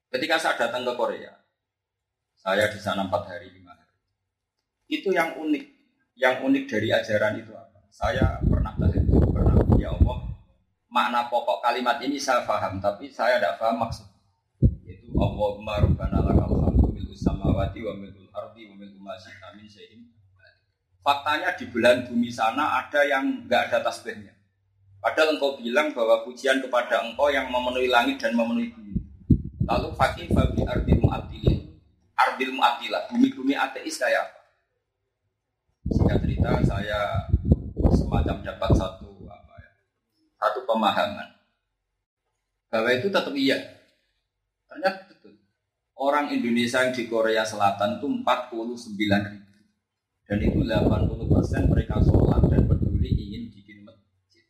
Ketika 0.10 0.42
saya 0.42 0.58
datang 0.58 0.82
ke 0.82 0.94
Korea, 0.98 1.34
saya 2.38 2.66
di 2.70 2.80
sana 2.82 3.06
empat 3.06 3.30
hari, 3.30 3.54
lima 3.54 3.78
hari. 3.78 3.94
Itu 4.90 5.14
yang 5.14 5.38
unik. 5.38 5.66
Yang 6.14 6.36
unik 6.46 6.64
dari 6.70 6.90
ajaran 6.94 7.42
itu 7.42 7.50
apa? 7.58 7.80
Saya 7.90 8.38
pernah 8.46 8.78
tahajud, 8.78 9.34
pernah 9.34 9.58
ya 9.82 9.90
Allah. 9.90 10.18
Makna 10.94 11.26
pokok 11.26 11.66
kalimat 11.66 11.98
ini 12.06 12.22
saya 12.22 12.46
paham, 12.46 12.78
tapi 12.78 13.10
saya 13.10 13.42
tidak 13.42 13.58
paham 13.58 13.82
maksud. 13.82 14.13
Allahumma 15.14 15.78
rabbana 15.78 16.20
lakal 16.26 16.58
hamdu 16.58 16.90
mil'us 16.90 17.22
samawati 17.22 17.86
wa 17.86 17.94
mil'ul 17.94 18.30
ardi 18.34 18.66
wa 18.66 18.76
mil'u 18.78 18.98
ma 18.98 19.14
syi'ta 19.18 19.54
min. 19.54 19.70
Faktanya 21.04 21.52
di 21.60 21.68
bulan 21.68 22.08
bumi 22.08 22.32
sana 22.32 22.80
ada 22.80 23.04
yang 23.04 23.44
nggak 23.44 23.70
ada 23.70 23.84
tasbihnya. 23.84 24.32
Padahal 25.04 25.36
engkau 25.36 25.60
bilang 25.60 25.92
bahwa 25.92 26.24
pujian 26.24 26.64
kepada 26.64 27.04
engkau 27.04 27.28
yang 27.28 27.52
memenuhi 27.52 27.92
langit 27.92 28.24
dan 28.24 28.32
memenuhi 28.32 28.72
bumi. 28.72 28.96
Lalu 29.68 29.92
fakih 30.00 30.32
babi 30.32 30.64
ardil 30.64 31.04
mu'attilin. 31.04 31.60
Ardil 32.16 32.56
mu'attilah, 32.56 33.12
bumi-bumi 33.12 33.52
ateis 33.52 34.00
kayak 34.00 34.32
apa? 34.32 34.40
Singkat 35.92 36.18
cerita 36.24 36.50
saya 36.64 37.28
semacam 37.92 38.40
dapat 38.40 38.72
satu 38.80 39.28
apa 39.28 39.54
ya, 39.60 39.72
satu 40.40 40.64
pemahaman 40.64 41.36
bahwa 42.72 42.90
itu 42.96 43.12
tetap 43.12 43.36
iya. 43.38 43.83
Ternyata 44.74 45.06
betul. 45.06 45.38
Orang 45.94 46.34
Indonesia 46.34 46.82
yang 46.82 46.90
di 46.90 47.06
Korea 47.06 47.46
Selatan 47.46 48.02
itu 48.02 48.10
49 48.10 49.30
ribu. 49.30 49.54
Dan 50.26 50.38
itu 50.42 50.60
80 50.66 51.30
persen 51.30 51.62
mereka 51.70 52.02
sholat 52.02 52.42
dan 52.50 52.66
peduli 52.66 53.12
ingin 53.14 53.54
bikin 53.54 53.86
masjid. 53.86 54.42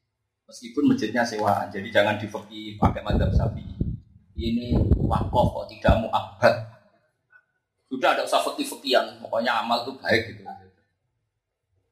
Meskipun 0.47 0.95
masjidnya 0.95 1.27
sewaan, 1.27 1.67
jadi 1.67 1.91
jangan 1.91 2.15
difeki 2.15 2.79
pakai 2.79 3.03
madhab 3.03 3.35
sapi. 3.35 3.67
Ini 4.33 4.79
wakaf 4.95 5.47
kok 5.51 5.67
tidak 5.75 5.93
mu'abad. 6.07 6.55
Sudah 7.91 8.15
ada 8.17 8.25
usah 8.25 8.41
fakih-fakihan, 8.41 9.21
pokoknya 9.21 9.59
amal 9.59 9.85
itu 9.85 9.93
baik 9.99 10.33
gitu. 10.33 10.43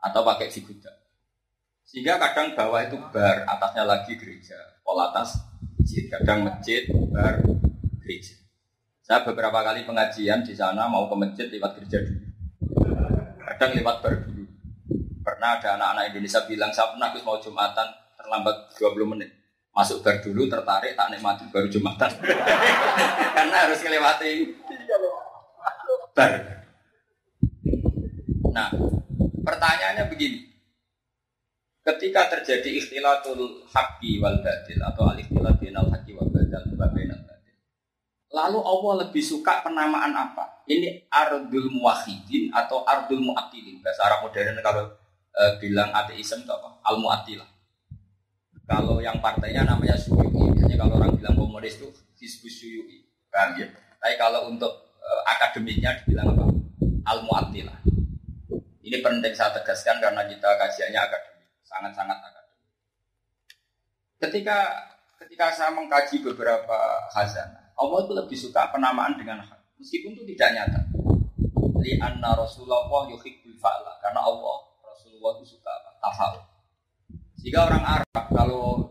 Atau 0.02 0.26
pakai 0.26 0.50
figuda. 0.50 0.90
Sehingga 1.86 2.18
kadang 2.18 2.56
bawah 2.56 2.82
itu 2.82 2.98
bar, 3.12 3.44
atasnya 3.46 3.84
lagi 3.86 4.16
gereja. 4.16 4.58
Pol 4.82 4.98
atas 4.98 5.38
masjid, 5.78 6.08
kadang 6.10 6.48
masjid, 6.48 6.88
bar, 7.12 7.44
gereja. 8.12 8.36
Saya 9.00 9.24
beberapa 9.24 9.63
kali 9.63 9.88
pengajian 9.88 10.44
di 10.44 10.51
sana 10.51 10.91
mau 10.91 11.08
ke 11.08 11.15
masjid 11.15 11.48
lewat 11.48 11.80
gereja 11.80 12.03
dulu. 12.03 12.27
Kadang 13.39 13.72
lewat 13.80 13.96
bar 14.03 14.15
dulu. 14.27 14.44
Pernah 15.22 15.50
ada 15.56 15.70
anak-anak 15.80 16.03
Indonesia 16.12 16.41
bilang, 16.44 16.72
saya 16.75 16.91
pernah 16.91 17.15
mau 17.24 17.39
Jumatan 17.39 17.88
terlambat 18.20 18.56
20 18.75 19.12
menit. 19.15 19.30
Masuk 19.72 20.03
bar 20.03 20.20
dulu, 20.20 20.51
tertarik, 20.51 21.00
tak 21.00 21.08
nikmati 21.08 21.48
baru 21.48 21.72
Jumatan. 21.72 22.12
Karena 23.36 23.58
harus 23.63 23.80
melewati 23.80 24.32
bar. 26.12 26.32
Nah, 28.51 28.70
pertanyaannya 29.48 30.12
begini. 30.12 30.51
Ketika 31.82 32.30
terjadi 32.38 32.77
ikhtilatul 32.77 33.65
haqqi 33.72 34.22
wal 34.22 34.38
batil 34.46 34.77
atau 34.86 35.10
al-ikhtilat 35.10 35.58
bainal 35.58 35.89
haqqi 35.89 36.13
wal 36.13 36.30
batil. 36.30 36.51
Lalu 38.32 38.60
Allah 38.64 38.94
lebih 39.08 39.20
suka 39.20 39.60
penamaan 39.60 40.16
apa? 40.16 40.64
Ini 40.64 41.12
ardul 41.12 41.68
muwahhidin 41.68 42.48
atau 42.56 42.88
ardul 42.88 43.20
mu'attilin. 43.20 43.84
Bahasa 43.84 44.08
Arab 44.08 44.24
modern 44.24 44.56
kalau 44.64 44.88
e, 45.36 45.44
bilang 45.60 45.92
ateisme 45.92 46.40
itu 46.40 46.52
apa? 46.52 46.80
Al 46.88 46.96
mu'attilah. 47.04 47.50
Kalau 48.64 49.04
yang 49.04 49.20
partainya 49.20 49.68
namanya 49.68 50.00
Suyu'i, 50.00 50.32
biasanya 50.56 50.80
kalau 50.80 50.96
orang 50.96 51.12
bilang 51.20 51.36
komunis 51.36 51.76
itu 51.76 51.92
Hizbus 52.24 52.56
Suyu'i. 52.56 53.04
Paham 53.28 53.60
ya? 53.60 53.68
Tapi 54.00 54.16
kalau 54.16 54.48
untuk 54.48 54.96
e, 54.96 55.10
akademiknya 55.28 56.00
dibilang 56.00 56.32
apa? 56.32 56.48
Al 57.12 57.28
mu'attilah. 57.28 57.84
Ini 58.80 58.98
penting 59.04 59.36
saya 59.36 59.52
tegaskan 59.60 60.00
karena 60.00 60.24
kita 60.24 60.48
kajiannya 60.56 61.00
akademik 61.04 61.32
sangat-sangat 61.68 62.18
akademik. 62.20 62.60
Ketika 64.24 64.58
ketika 65.20 65.46
saya 65.52 65.72
mengkaji 65.76 66.24
beberapa 66.24 66.78
khazanah, 67.12 67.61
Allah 67.82 67.98
itu 68.06 68.14
lebih 68.14 68.38
suka 68.38 68.70
penamaan 68.70 69.18
dengan 69.18 69.42
hak, 69.42 69.82
meskipun 69.82 70.14
itu 70.14 70.38
tidak 70.38 70.50
nyata. 70.54 70.82
Li 71.82 71.98
anna 71.98 72.38
Rasulullah 72.38 73.10
yuhibbul 73.10 73.58
fa'la 73.58 73.98
karena 73.98 74.22
Allah 74.22 74.58
Rasulullah 74.86 75.42
itu 75.42 75.58
suka 75.58 75.74
tafal. 75.98 76.46
Jika 77.42 77.66
orang 77.66 77.82
Arab 77.82 78.26
kalau 78.30 78.86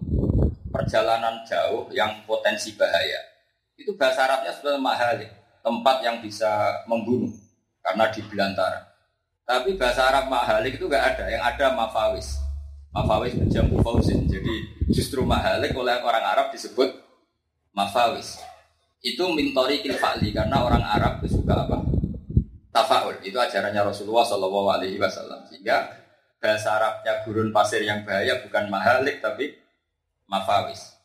perjalanan 0.75 1.47
jauh 1.47 1.87
yang 1.95 2.27
potensi 2.27 2.75
bahaya, 2.75 3.31
itu 3.79 3.95
bahasa 3.95 4.27
Arabnya 4.27 4.51
sebenarnya 4.51 4.83
mahal, 4.83 5.19
tempat 5.63 5.97
yang 6.03 6.19
bisa 6.19 6.83
membunuh 6.91 7.31
karena 7.79 8.11
di 8.11 8.21
belantara. 8.27 8.91
Tapi 9.47 9.79
bahasa 9.79 10.11
Arab 10.11 10.27
mahalik 10.27 10.79
itu 10.79 10.91
nggak 10.91 11.05
ada, 11.15 11.25
yang 11.31 11.43
ada 11.47 11.75
mafawis. 11.75 12.39
Mafawis 12.91 13.39
menjamu 13.39 13.79
fausin. 13.87 14.27
Jadi 14.27 14.87
justru 14.91 15.23
mahalik 15.23 15.71
oleh 15.79 16.03
orang 16.03 16.27
Arab 16.27 16.47
disebut 16.51 16.91
mafawis. 17.71 18.50
Itu 19.01 19.33
mintori 19.33 19.81
kilfa'li 19.81 20.33
karena 20.37 20.61
orang 20.61 20.85
Arab 20.85 21.25
itu 21.25 21.41
suka 21.41 21.65
apa? 21.65 21.81
Tafaul. 22.69 23.17
Itu 23.25 23.41
ajarannya 23.41 23.81
Rasulullah 23.81 24.25
Shallallahu 24.29 24.69
Alaihi 24.77 25.01
Wasallam. 25.01 25.49
Sehingga 25.49 25.89
bahasa 26.37 26.77
Arabnya 26.77 27.25
gurun 27.25 27.49
pasir 27.51 27.81
yang 27.81 28.05
bahaya 28.05 28.41
bukan 28.45 28.69
mahalik 28.69 29.25
tapi 29.25 29.57
mafawis. 30.29 31.01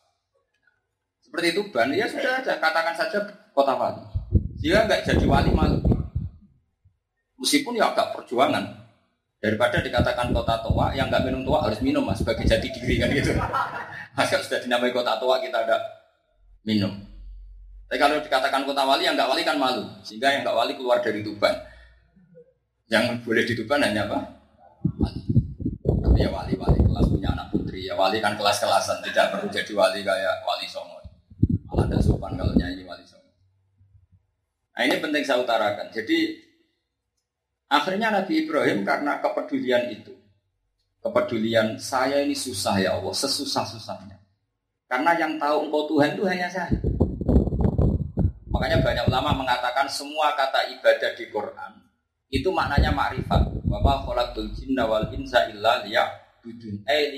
Seperti 1.23 1.55
itu 1.55 1.61
ban 1.71 1.91
ya 1.91 2.07
sudah 2.07 2.43
ada 2.43 2.53
katakan 2.59 2.95
saja 2.95 3.19
kota 3.55 3.73
wali. 3.75 4.03
Jika 4.59 4.87
nggak 4.87 5.01
jadi 5.07 5.25
wali 5.27 5.51
malu. 5.51 5.79
Meskipun 7.39 7.75
ya 7.75 7.91
agak 7.91 8.15
perjuangan, 8.15 8.85
Daripada 9.45 9.77
dikatakan 9.77 10.33
kota 10.33 10.57
tua, 10.65 10.89
yang 10.97 11.05
nggak 11.05 11.29
minum 11.29 11.45
tua 11.45 11.61
harus 11.69 11.77
minum 11.77 12.01
mas 12.01 12.17
sebagai 12.17 12.49
jati 12.49 12.65
diri 12.65 12.97
kan 12.97 13.13
gitu. 13.13 13.29
Masa 14.17 14.41
sudah 14.41 14.57
dinamai 14.57 14.89
kota 14.89 15.21
tua 15.21 15.37
kita 15.37 15.61
ada 15.61 15.77
minum. 16.65 16.97
Tapi 17.85 17.97
kalau 18.01 18.17
dikatakan 18.17 18.65
kota 18.65 18.81
wali, 18.81 19.05
yang 19.05 19.13
nggak 19.13 19.29
wali 19.29 19.41
kan 19.45 19.57
malu. 19.61 19.85
Sehingga 20.01 20.33
yang 20.33 20.41
nggak 20.41 20.57
wali 20.57 20.73
keluar 20.73 20.99
dari 21.01 21.21
Tuban. 21.21 21.53
Yang 22.89 23.05
boleh 23.21 23.43
di 23.45 23.53
Tuban 23.53 23.81
hanya 23.81 24.09
apa? 24.09 24.19
Wali. 24.97 25.21
Tapi 25.85 26.17
ya 26.21 26.29
wali-wali 26.33 26.79
kelas 26.81 27.05
punya 27.09 27.29
anak 27.33 27.47
putri. 27.53 27.85
Ya 27.85 27.93
wali 27.93 28.17
kan 28.21 28.33
kelas-kelasan, 28.33 29.05
tidak 29.05 29.35
perlu 29.35 29.47
jadi 29.53 29.71
wali 29.73 30.01
kayak 30.01 30.35
wali 30.45 30.65
songo. 30.65 30.97
Malah 31.69 31.85
ada 31.89 31.97
sopan 32.01 32.33
kalau 32.33 32.53
nyanyi 32.57 32.81
wali 32.85 33.05
songo. 33.05 33.29
Nah 34.73 34.81
ini 34.85 34.97
penting 34.97 35.21
saya 35.21 35.41
utarakan. 35.41 35.93
Jadi 35.93 36.45
Akhirnya 37.65 38.13
Nabi 38.13 38.45
Ibrahim 38.45 38.85
karena 38.85 39.17
kepedulian 39.17 39.89
itu, 39.89 40.13
kepedulian 41.01 41.81
saya 41.81 42.21
ini 42.21 42.37
susah 42.37 42.77
ya 42.77 42.93
Allah, 42.93 43.09
sesusah-susahnya. 43.09 44.21
Karena 44.85 45.17
yang 45.17 45.41
tahu 45.41 45.65
engkau 45.65 45.89
Tuhan 45.89 46.13
itu 46.13 46.23
hanya 46.29 46.45
saya. 46.45 46.69
Makanya 48.55 48.79
banyak 48.79 49.03
ulama 49.11 49.35
mengatakan 49.35 49.83
semua 49.91 50.31
kata 50.31 50.71
ibadah 50.79 51.11
di 51.11 51.27
Quran 51.27 51.71
itu 52.31 52.47
maknanya 52.55 52.95
makrifat. 52.95 53.51
Jinna 54.55 54.87
wal 54.87 55.11
insa 55.11 55.51
illa 55.51 55.83
eh. 55.83 57.11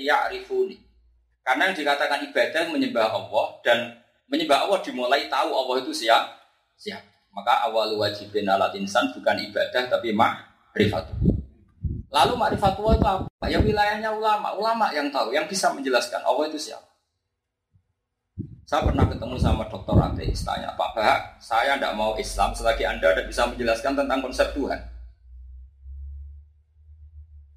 Karena 1.46 1.62
yang 1.70 1.76
dikatakan 1.78 2.18
ibadah 2.26 2.62
menyembah 2.74 3.08
Allah 3.14 3.46
dan 3.62 3.78
menyembah 4.26 4.66
Allah 4.66 4.82
dimulai 4.82 5.30
tahu 5.30 5.48
Allah 5.54 5.76
itu 5.78 5.94
siapa? 5.94 6.34
Siapa? 6.74 7.06
Maka 7.30 7.70
awal 7.70 7.94
wajibin 7.94 8.50
alat 8.50 8.74
insan 8.74 9.14
bukan 9.14 9.38
ibadah 9.38 9.86
tapi 9.86 10.10
makrifat. 10.10 11.06
Lalu 12.10 12.34
makrifatullah 12.34 12.94
itu 12.98 13.06
apa? 13.06 13.26
Ya 13.46 13.62
wilayahnya 13.62 14.10
ulama, 14.10 14.58
ulama 14.58 14.90
yang 14.90 15.06
tahu, 15.14 15.30
yang 15.30 15.46
bisa 15.46 15.70
menjelaskan 15.70 16.18
Allah 16.26 16.50
itu 16.50 16.58
siapa. 16.58 16.84
Saya 18.68 18.84
pernah 18.84 19.08
ketemu 19.08 19.40
sama 19.40 19.64
dokter 19.64 19.96
ateis 19.96 20.44
tanya, 20.44 20.68
Pak 20.76 20.92
Bahak, 20.92 21.40
saya 21.40 21.80
tidak 21.80 21.96
mau 21.96 22.12
Islam 22.20 22.52
selagi 22.52 22.84
Anda 22.84 23.16
tidak 23.16 23.32
bisa 23.32 23.48
menjelaskan 23.48 23.96
tentang 23.96 24.20
konsep 24.20 24.52
Tuhan. 24.52 24.76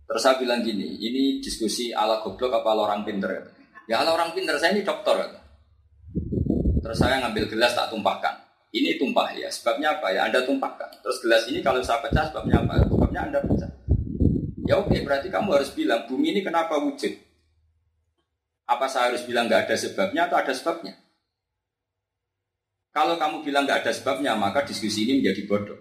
Terus 0.08 0.22
saya 0.24 0.40
bilang 0.40 0.64
gini, 0.64 0.88
ini 1.04 1.44
diskusi 1.44 1.92
ala 1.92 2.24
goblok 2.24 2.56
apa 2.56 2.68
ala 2.72 2.88
orang 2.88 3.04
pinter? 3.04 3.28
Ya 3.92 4.00
ala 4.00 4.16
orang 4.16 4.32
pinter, 4.32 4.56
saya 4.56 4.72
ini 4.72 4.88
dokter. 4.88 5.36
Terus 6.80 6.96
saya 6.96 7.20
ngambil 7.28 7.44
gelas 7.52 7.76
tak 7.76 7.92
tumpahkan. 7.92 8.48
Ini 8.72 8.96
tumpah 8.96 9.36
ya, 9.36 9.52
sebabnya 9.52 10.00
apa 10.00 10.16
ya? 10.16 10.32
Anda 10.32 10.48
tumpahkan. 10.48 11.04
Terus 11.04 11.20
gelas 11.28 11.44
ini 11.52 11.60
kalau 11.60 11.84
saya 11.84 12.00
pecah 12.00 12.32
sebabnya 12.32 12.64
apa? 12.64 12.88
Sebabnya 12.88 13.28
Anda 13.28 13.44
pecah. 13.44 13.72
Ya 14.64 14.80
oke, 14.80 14.96
berarti 15.04 15.28
kamu 15.28 15.60
harus 15.60 15.76
bilang 15.76 16.08
bumi 16.08 16.32
ini 16.32 16.40
kenapa 16.40 16.80
wujud? 16.80 17.31
Apa 18.72 18.88
saya 18.88 19.12
harus 19.12 19.28
bilang 19.28 19.52
nggak 19.52 19.68
ada 19.68 19.76
sebabnya 19.76 20.32
atau 20.32 20.40
ada 20.40 20.56
sebabnya? 20.56 20.96
Kalau 22.96 23.20
kamu 23.20 23.44
bilang 23.44 23.68
nggak 23.68 23.84
ada 23.84 23.92
sebabnya, 23.92 24.32
maka 24.40 24.64
diskusi 24.64 25.04
ini 25.04 25.20
menjadi 25.20 25.44
bodoh. 25.44 25.80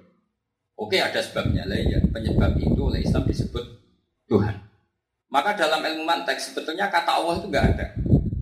Oke, 0.74 0.98
ada 0.98 1.22
sebabnya 1.22 1.62
lah 1.70 1.78
ya. 1.78 2.02
Penyebab 2.02 2.58
itu 2.58 2.80
oleh 2.82 3.06
Islam 3.06 3.22
disebut 3.30 3.62
Tuhan. 4.26 4.58
Maka 5.30 5.54
dalam 5.54 5.78
ilmu 5.86 6.02
mantek 6.02 6.42
sebetulnya 6.42 6.90
kata 6.90 7.22
Allah 7.22 7.38
itu 7.38 7.46
nggak 7.46 7.66
ada. 7.76 7.86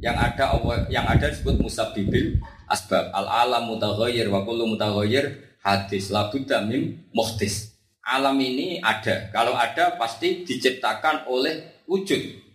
Yang 0.00 0.16
ada 0.16 0.44
Allah, 0.56 0.76
yang 0.88 1.04
ada 1.04 1.26
disebut 1.28 1.60
musabibil 1.60 2.40
asbab. 2.72 3.12
Al 3.12 3.28
alam 3.28 3.68
mutaghayyir 3.68 4.32
wa 4.32 4.46
kullu 4.48 4.64
mutaghayyir 4.64 5.58
hadis 5.60 6.08
la 6.08 6.32
budda 6.32 6.64
mim 6.64 7.04
muhtis. 7.12 7.76
Alam 8.00 8.40
ini 8.40 8.80
ada. 8.80 9.28
Kalau 9.28 9.52
ada 9.52 10.00
pasti 10.00 10.48
diciptakan 10.48 11.28
oleh 11.28 11.84
wujud. 11.84 12.47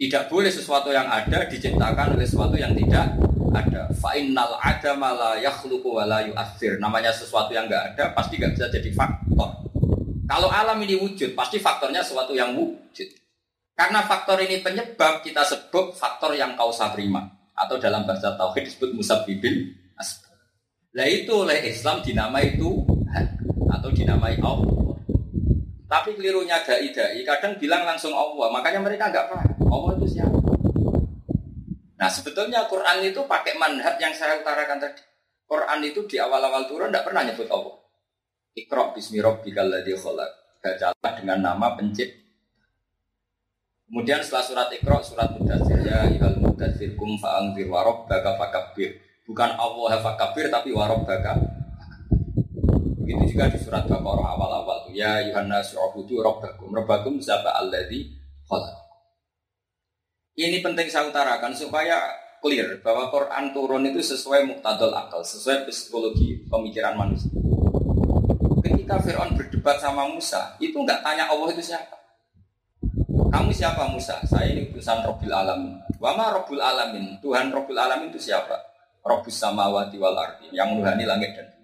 Tidak 0.00 0.32
boleh 0.32 0.48
sesuatu 0.48 0.88
yang 0.88 1.04
ada 1.04 1.44
diciptakan 1.44 2.16
oleh 2.16 2.24
sesuatu 2.24 2.56
yang 2.56 2.72
tidak 2.72 3.20
ada. 3.52 3.84
Fa'innal 3.92 4.56
adama 4.56 5.12
la 5.12 5.32
yakhluqu 5.36 5.92
wa 5.92 6.08
la 6.08 6.24
yu'athir. 6.24 6.80
Namanya 6.80 7.12
sesuatu 7.12 7.52
yang 7.52 7.68
nggak 7.68 7.92
ada 7.92 8.16
pasti 8.16 8.40
nggak 8.40 8.56
bisa 8.56 8.72
jadi 8.72 8.88
faktor. 8.96 9.60
Kalau 10.24 10.48
alam 10.48 10.80
ini 10.80 10.96
wujud, 10.96 11.36
pasti 11.36 11.60
faktornya 11.60 12.00
sesuatu 12.00 12.32
yang 12.32 12.56
wujud. 12.56 13.08
Karena 13.76 14.00
faktor 14.00 14.40
ini 14.40 14.64
penyebab, 14.64 15.20
kita 15.20 15.44
sebut 15.44 15.92
faktor 15.92 16.32
yang 16.32 16.56
kausa 16.56 16.96
prima. 16.96 17.28
Atau 17.52 17.76
dalam 17.76 18.08
bahasa 18.08 18.32
tauhid 18.40 18.72
disebut 18.72 18.96
musabbibin 18.96 19.68
asbab. 20.00 20.32
Nah 20.96 21.04
itu 21.04 21.44
oleh 21.44 21.60
Islam 21.68 22.00
dinamai 22.00 22.56
Tuhan 22.56 23.36
atau 23.68 23.92
dinamai 23.92 24.40
Allah. 24.40 24.79
Tapi 25.90 26.14
kelirunya 26.14 26.62
dai-dai 26.62 27.18
kadang 27.26 27.58
bilang 27.58 27.82
langsung 27.82 28.14
Allah, 28.14 28.46
makanya 28.54 28.78
mereka 28.78 29.10
nggak 29.10 29.26
paham. 29.26 29.50
Allah 29.66 29.90
itu 29.98 30.06
siapa? 30.14 30.38
Nah 31.98 32.06
sebetulnya 32.06 32.64
Quran 32.70 33.02
itu 33.02 33.20
pakai 33.26 33.58
manhaj 33.58 33.98
yang 33.98 34.14
saya 34.14 34.38
utarakan 34.38 34.78
tadi. 34.78 35.02
Quran 35.50 35.82
itu 35.82 36.06
di 36.06 36.16
awal-awal 36.22 36.70
turun 36.70 36.94
tidak 36.94 37.10
pernah 37.10 37.26
nyebut 37.26 37.50
Allah. 37.50 37.74
Iqra 38.54 38.94
bismi 38.94 39.18
rabbikal 39.18 39.66
ladzi 39.66 39.98
khalaq. 39.98 40.30
Bacalah 40.62 41.12
dengan 41.18 41.38
nama 41.42 41.74
pencipta. 41.74 42.22
Kemudian 43.90 44.22
setelah 44.22 44.46
surat 44.46 44.68
Iqra, 44.70 45.02
surat 45.02 45.34
Mudathir 45.34 45.82
ya 45.82 46.06
ayyuhal 46.06 46.38
mudathir 46.38 46.94
kum 46.94 47.18
fa'anzir 47.18 47.66
wa 47.66 47.82
rabbaka 47.82 48.38
fakabbir. 48.38 48.94
Bukan 49.26 49.50
Allah 49.58 49.98
fakabbir 49.98 50.46
tapi 50.46 50.70
wa 50.70 50.86
rabbaka. 50.86 51.34
Begitu 53.10 53.34
juga 53.34 53.50
di 53.50 53.58
surat 53.58 53.90
Baqarah 53.90 54.38
awal-awal 54.38 54.86
tuh 54.86 54.94
ya 54.94 55.18
ayyuhan 55.18 55.50
nasu 55.50 55.82
ubudu 55.82 56.22
rabbakum. 56.22 56.70
Rabbakum 56.70 57.18
zaba 57.18 57.58
alladzi 57.58 58.06
khalaq. 58.46 58.78
Ini 60.38 60.62
penting 60.62 60.86
saya 60.86 61.10
utarakan 61.10 61.50
supaya 61.50 61.98
clear 62.38 62.78
bahwa 62.86 63.10
Quran 63.10 63.50
turun 63.50 63.82
itu 63.90 63.98
sesuai 63.98 64.46
muktadol 64.46 64.94
akal, 64.94 65.26
sesuai 65.26 65.66
psikologi 65.66 66.46
pemikiran 66.46 66.94
manusia. 66.94 67.34
Ketika 68.62 69.02
Fir'aun 69.02 69.34
berdebat 69.34 69.82
sama 69.82 70.06
Musa, 70.06 70.54
itu 70.62 70.78
nggak 70.78 71.02
tanya 71.02 71.26
Allah 71.26 71.50
itu 71.50 71.66
siapa. 71.66 71.98
Kamu 73.30 73.50
siapa 73.50 73.90
Musa? 73.90 74.22
Saya 74.22 74.54
ini 74.54 74.70
utusan 74.70 75.02
Robbil 75.02 75.34
Alamin. 75.34 75.82
Wama 75.98 76.30
Robbil 76.30 76.62
Alamin. 76.62 77.18
Tuhan 77.18 77.50
Robbil 77.50 77.74
Alamin 77.74 78.14
itu 78.14 78.22
siapa? 78.30 78.54
Robbus 79.02 79.34
samawati 79.34 79.98
wal 79.98 80.14
ardi. 80.14 80.54
Yang 80.54 80.78
menuhani 80.78 81.04
langit 81.06 81.30
dan 81.34 81.46
bumi. 81.50 81.59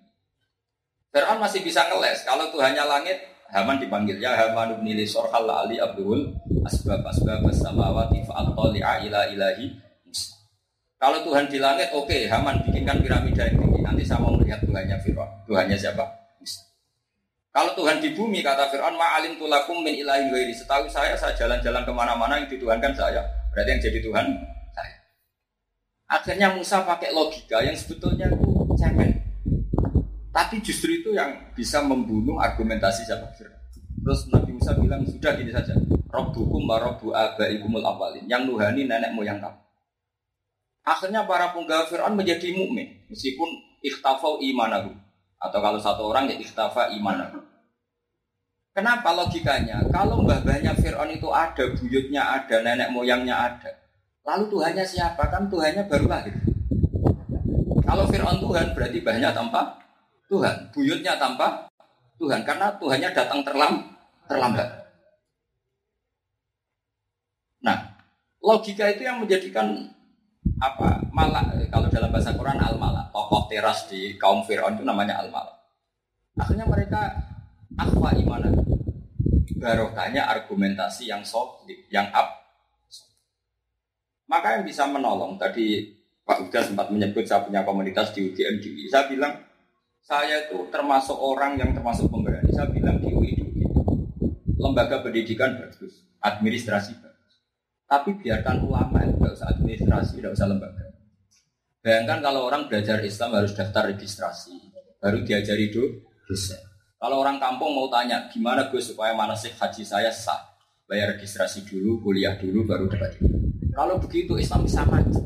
Fir'aun 1.16 1.40
masih 1.40 1.64
bisa 1.64 1.88
ngeles. 1.88 2.28
Kalau 2.28 2.52
Tuhannya 2.52 2.85
langit, 2.85 3.16
Haman 3.49 3.80
dipanggil 3.80 4.20
ya 4.20 4.37
Haman 4.37 4.76
ibn 4.76 4.85
Sorhal 5.08 5.49
Ali 5.49 5.80
Abdul 5.80 6.37
asbab 6.61 7.00
asbab 7.08 7.40
samawati 7.56 8.20
fa'attali'a 8.28 9.00
ila 9.08 9.25
ilahi. 9.32 9.73
Kalau 11.00 11.25
Tuhan 11.25 11.49
di 11.49 11.56
langit, 11.56 11.88
oke, 11.96 12.04
okay, 12.04 12.28
Haman 12.28 12.61
bikinkan 12.68 13.00
piramida 13.00 13.49
yang 13.49 13.64
tinggi. 13.64 13.80
Nanti 13.80 14.04
saya 14.04 14.20
mau 14.20 14.37
melihat 14.37 14.61
Tuhannya 14.61 14.96
Fir'aun. 15.00 15.30
Tuhannya 15.49 15.76
siapa? 15.80 16.04
Kalau 17.57 17.72
Tuhan 17.72 18.05
di 18.05 18.12
bumi, 18.12 18.44
kata 18.44 18.68
Fir'aun, 18.68 19.00
ma'alim 19.00 19.40
tulakum 19.40 19.81
min 19.81 19.96
ilahi 19.96 20.29
ghairi. 20.29 20.52
Setahu 20.52 20.85
saya, 20.92 21.16
saya 21.16 21.33
jalan-jalan 21.33 21.81
ke 21.88 21.92
mana-mana 21.96 22.37
yang 22.37 22.48
dituhankan 22.52 22.92
saya. 22.92 23.24
Berarti 23.57 23.72
yang 23.72 23.81
jadi 23.81 23.98
Tuhan, 24.05 24.26
saya. 24.76 24.96
Akhirnya 26.12 26.52
Musa 26.52 26.85
pakai 26.85 27.16
logika 27.16 27.64
yang 27.64 27.72
sebetulnya 27.72 28.29
itu 28.29 28.44
cemen. 28.76 29.15
Tapi 30.37 30.61
justru 30.61 31.01
itu 31.01 31.16
yang 31.16 31.33
bisa 31.57 31.81
membunuh 31.81 32.37
argumentasi 32.37 33.09
siapa 33.09 33.25
Fir'aun. 33.40 33.57
Terus 34.05 34.29
Nabi 34.29 34.53
Musa 34.53 34.77
bilang, 34.77 35.01
sudah 35.09 35.33
gini 35.33 35.49
saja. 35.49 35.72
Robbukum 36.12 36.68
wa 36.68 36.77
robbu 36.77 37.16
abaikumul 37.16 37.81
awalin. 37.81 38.29
Yang 38.29 38.53
nuhani 38.53 38.85
nenek 38.85 39.16
moyang 39.16 39.40
kamu. 39.40 39.57
Akhirnya 40.85 41.25
para 41.25 41.57
penggawa 41.57 41.88
Fir'aun 41.88 42.12
menjadi 42.12 42.53
mukmin 42.53 43.09
meskipun 43.09 43.49
ikhtafau 43.81 44.37
imanahu. 44.44 44.92
Atau 45.40 45.59
kalau 45.64 45.81
satu 45.81 46.12
orang 46.12 46.29
ya 46.29 46.37
ikhtafa 46.37 46.92
imanahu. 46.92 47.40
Kenapa 48.77 49.16
logikanya? 49.16 49.88
Kalau 49.88 50.20
mbah-mbahnya 50.20 50.77
Fir'aun 50.77 51.16
itu 51.16 51.33
ada, 51.33 51.64
buyutnya 51.81 52.22
ada, 52.44 52.61
nenek 52.61 52.92
moyangnya 52.92 53.35
ada. 53.40 53.72
Lalu 54.29 54.53
Tuhannya 54.53 54.85
siapa? 54.85 55.33
Kan 55.33 55.49
Tuhannya 55.49 55.88
baru 55.88 56.12
lahir. 56.12 56.37
Kalau 57.88 58.05
Fir'aun 58.05 58.37
Tuhan 58.37 58.77
berarti 58.77 59.01
banyak 59.01 59.33
tanpa 59.33 59.86
Tuhan, 60.26 60.74
buyutnya 60.74 61.14
tanpa 61.16 61.70
Tuhan 62.18 62.42
karena 62.42 62.74
Tuhannya 62.80 63.10
datang 63.14 63.40
terlam, 63.46 63.94
terlambat. 64.26 64.68
Nah, 67.62 67.78
logika 68.42 68.90
itu 68.90 69.06
yang 69.06 69.22
menjadikan 69.22 69.90
apa 70.62 71.02
malah 71.10 71.42
kalau 71.68 71.90
dalam 71.90 72.08
bahasa 72.08 72.32
Quran 72.32 72.58
al 72.62 72.78
malah 72.78 73.10
tokoh 73.10 73.50
teras 73.50 73.90
di 73.90 74.14
kaum 74.14 74.46
Fir'aun 74.46 74.78
itu 74.78 74.84
namanya 74.86 75.22
al 75.22 75.28
malah. 75.30 75.56
Akhirnya 76.36 76.66
mereka 76.68 77.12
akwa 77.74 78.12
imanan 78.14 78.54
barokahnya 79.56 80.28
argumentasi 80.28 81.10
yang 81.10 81.24
solid, 81.24 81.88
yang 81.88 82.06
up. 82.12 82.44
Maka 84.26 84.58
yang 84.58 84.64
bisa 84.66 84.84
menolong 84.90 85.38
tadi 85.38 85.96
Pak 86.26 86.50
Uda 86.50 86.60
sempat 86.66 86.90
menyebut 86.90 87.22
saya 87.22 87.46
punya 87.46 87.62
komunitas 87.62 88.10
di 88.10 88.26
UGM 88.26 88.58
di 88.58 88.90
Saya 88.90 89.06
bilang 89.06 89.45
saya 90.07 90.47
itu 90.47 90.71
termasuk 90.71 91.19
orang 91.19 91.59
yang 91.59 91.75
termasuk 91.75 92.07
pemberani. 92.07 92.47
Saya 92.55 92.71
bilang 92.71 93.03
di 93.03 93.11
UI 93.11 93.35
lembaga 94.57 95.03
pendidikan 95.03 95.59
bagus, 95.59 96.07
administrasi 96.23 96.95
bagus. 97.03 97.33
Tapi 97.90 98.14
biarkan 98.14 98.66
ulama 98.66 99.03
itu 99.03 99.19
tidak 99.19 99.35
usah 99.35 99.49
administrasi, 99.51 100.12
tidak 100.23 100.33
usah 100.38 100.47
lembaga. 100.47 100.85
Bayangkan 101.83 102.19
kalau 102.23 102.47
orang 102.47 102.66
belajar 102.71 103.03
Islam 103.03 103.35
harus 103.35 103.55
daftar 103.55 103.90
registrasi, 103.90 104.55
baru 105.03 105.23
diajari 105.27 105.71
do 105.75 106.07
dosen. 106.27 106.59
Kalau 106.99 107.23
orang 107.23 107.38
kampung 107.38 107.75
mau 107.75 107.87
tanya, 107.90 108.27
gimana 108.31 108.66
gue 108.71 108.83
supaya 108.83 109.14
manasik 109.14 109.55
haji 109.59 109.83
saya 109.87 110.11
sah? 110.11 110.55
Bayar 110.87 111.19
registrasi 111.19 111.66
dulu, 111.66 111.99
kuliah 111.99 112.38
dulu, 112.38 112.62
baru 112.62 112.87
dapat. 112.87 113.19
Kalau 113.75 113.99
begitu 113.99 114.38
Islam 114.38 114.62
bisa 114.62 114.87
maju. 114.87 115.19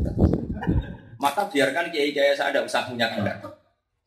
Maka 1.20 1.52
biarkan 1.52 1.92
kiai-kiai 1.92 2.32
saya 2.32 2.48
tidak 2.48 2.64
usah 2.64 2.88
punya 2.88 3.12
gelar. 3.12 3.59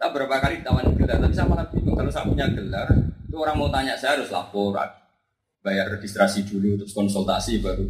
Saya 0.03 0.11
berapa 0.11 0.35
kali 0.35 0.59
ditawarin 0.59 0.99
gelar, 0.99 1.15
tapi 1.15 1.31
saya 1.31 1.47
malah 1.47 1.63
bingung. 1.71 1.95
Kalau 1.95 2.11
saya 2.11 2.27
punya 2.27 2.43
gelar, 2.51 2.91
itu 3.23 3.39
orang 3.39 3.55
mau 3.55 3.71
tanya 3.71 3.95
saya 3.95 4.19
harus 4.19 4.27
lapor, 4.35 4.75
bayar 5.63 5.87
registrasi 5.95 6.43
dulu, 6.43 6.75
terus 6.75 6.91
konsultasi 6.91 7.63
baru. 7.63 7.87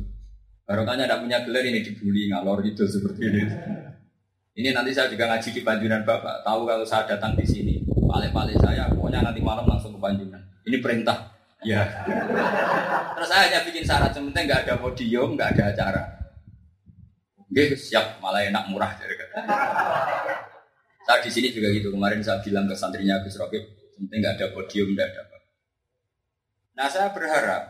Baru 0.62 0.86
tanya 0.86 1.10
tidak 1.10 1.26
punya 1.26 1.42
gelar 1.42 1.66
ini 1.66 1.82
dibully 1.82 2.30
ngalor 2.30 2.62
itu 2.70 2.86
seperti 2.86 3.22
ini. 3.34 3.44
Ini 4.62 4.78
nanti 4.78 4.94
saya 4.94 5.10
juga 5.10 5.26
ngaji 5.26 5.50
di 5.58 5.62
Banjunan 5.66 6.06
Bapak. 6.06 6.46
Tahu 6.46 6.62
kalau 6.70 6.86
saya 6.86 7.18
datang 7.18 7.34
di 7.34 7.50
sini, 7.50 7.82
pale-pale 8.06 8.62
saya, 8.62 8.94
pokoknya 8.94 9.34
nanti 9.34 9.42
malam 9.42 9.66
langsung 9.66 9.98
ke 9.98 9.98
Banjunan. 9.98 10.42
Ini 10.70 10.78
perintah. 10.86 11.34
Ya. 11.66 11.82
Terus 13.18 13.26
saya 13.26 13.50
hanya 13.50 13.66
bikin 13.66 13.82
syarat, 13.82 14.14
sementing 14.14 14.46
nggak 14.46 14.70
ada 14.70 14.78
podium, 14.78 15.34
nggak 15.34 15.58
ada 15.58 15.64
acara. 15.74 16.04
Oke, 17.42 17.74
siap, 17.74 18.22
malah 18.22 18.46
enak 18.46 18.70
murah. 18.70 18.94
Saya 21.04 21.20
di 21.20 21.32
sini 21.32 21.48
juga 21.52 21.68
gitu. 21.76 21.92
Kemarin 21.92 22.24
saya 22.24 22.40
bilang 22.40 22.66
ke 22.68 22.76
santrinya 22.76 23.20
Gus 23.20 23.36
Rokib, 23.36 23.64
penting 24.00 24.20
nggak 24.24 24.36
ada 24.40 24.48
podium, 24.56 24.96
nggak 24.96 25.08
ada 25.12 25.20
apa. 25.28 25.38
Nah 26.74 26.88
saya 26.90 27.08
berharap 27.12 27.64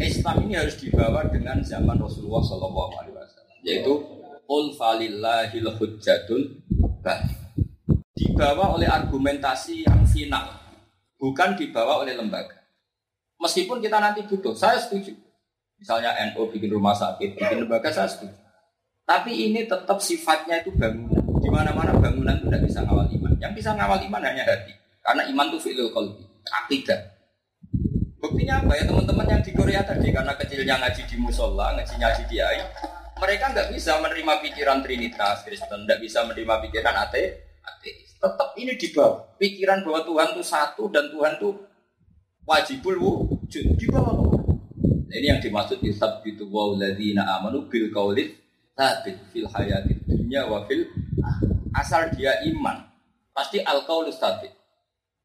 Islam 0.00 0.48
ini 0.48 0.56
harus 0.56 0.78
dibawa 0.80 1.28
dengan 1.28 1.60
zaman 1.60 2.00
Rasulullah 2.00 2.40
Shallallahu 2.40 2.92
Alaihi 2.96 3.14
Wasallam, 3.18 3.58
yaitu 3.60 3.92
ul 4.48 4.72
falillahil 4.72 5.68
hujjatul 5.76 6.62
Dibawa 8.12 8.78
oleh 8.78 8.86
argumentasi 8.86 9.82
yang 9.82 10.06
final, 10.06 10.46
bukan 11.18 11.58
dibawa 11.58 12.06
oleh 12.06 12.14
lembaga. 12.14 12.54
Meskipun 13.42 13.82
kita 13.82 13.98
nanti 13.98 14.22
butuh, 14.22 14.54
saya 14.54 14.78
setuju. 14.78 15.10
Misalnya 15.82 16.14
NU 16.30 16.46
bikin 16.46 16.70
rumah 16.70 16.94
sakit, 16.94 17.34
bikin 17.34 17.66
lembaga, 17.66 17.90
saya 17.90 18.06
setuju. 18.06 18.30
Tapi 19.02 19.50
ini 19.50 19.66
tetap 19.66 19.98
sifatnya 19.98 20.62
itu 20.62 20.70
bangunan. 20.70 21.31
Di 21.52 21.60
mana-mana 21.60 21.92
bangunan 22.00 22.32
itu 22.40 22.48
tidak 22.48 22.64
bisa 22.64 22.80
ngawal 22.80 23.06
iman. 23.12 23.32
Yang 23.36 23.52
bisa 23.60 23.70
ngawal 23.76 24.00
iman 24.08 24.22
hanya 24.24 24.40
hati. 24.48 24.72
Karena 25.04 25.22
iman 25.28 25.46
itu 25.52 25.58
fi'lul 25.68 25.92
qalbi, 25.92 26.24
akidah. 26.48 27.00
Buktinya 28.24 28.64
apa 28.64 28.72
ya 28.72 28.88
teman-teman 28.88 29.26
yang 29.28 29.42
di 29.44 29.52
Korea 29.52 29.84
tadi 29.84 30.08
karena 30.16 30.32
kecilnya 30.32 30.80
ngaji 30.80 31.02
di 31.04 31.16
musola, 31.20 31.76
ngaji 31.76 31.94
ngaji 32.00 32.22
di 32.24 32.40
kiai, 32.40 32.56
mereka 33.20 33.52
nggak 33.52 33.68
bisa 33.68 34.00
menerima 34.00 34.32
pikiran 34.40 34.80
Trinitas 34.80 35.44
Kristen, 35.44 35.84
nggak 35.84 36.00
bisa 36.00 36.24
menerima 36.24 36.54
pikiran 36.64 36.96
ate, 36.96 37.44
ateis. 37.60 38.16
Tetap 38.16 38.56
ini 38.56 38.72
di 38.72 38.88
bawah 38.88 39.36
pikiran 39.36 39.84
bahwa 39.84 40.00
Tuhan 40.08 40.28
itu 40.32 40.42
satu 40.48 40.88
dan 40.88 41.12
Tuhan 41.12 41.36
itu 41.36 41.52
wajibul 42.48 42.96
wujud 42.96 43.76
di 43.76 43.86
bawah. 43.92 44.24
Nah, 44.88 45.14
ini 45.20 45.28
yang 45.28 45.44
dimaksud 45.44 45.84
Yusuf 45.84 46.24
itu 46.24 46.48
ladina 46.48 47.28
amanu 47.36 47.68
bil 47.68 47.92
kaulit 47.92 48.40
tabit 48.72 49.20
fil 49.28 49.44
hayatid 49.52 50.00
dunya 50.08 50.48
wa 50.48 50.64
fil 50.64 50.88
asal 51.72 52.12
dia 52.12 52.42
iman 52.52 52.84
pasti 53.32 53.62
al 53.64 53.82
qaulus 53.88 54.20
tabit. 54.20 54.52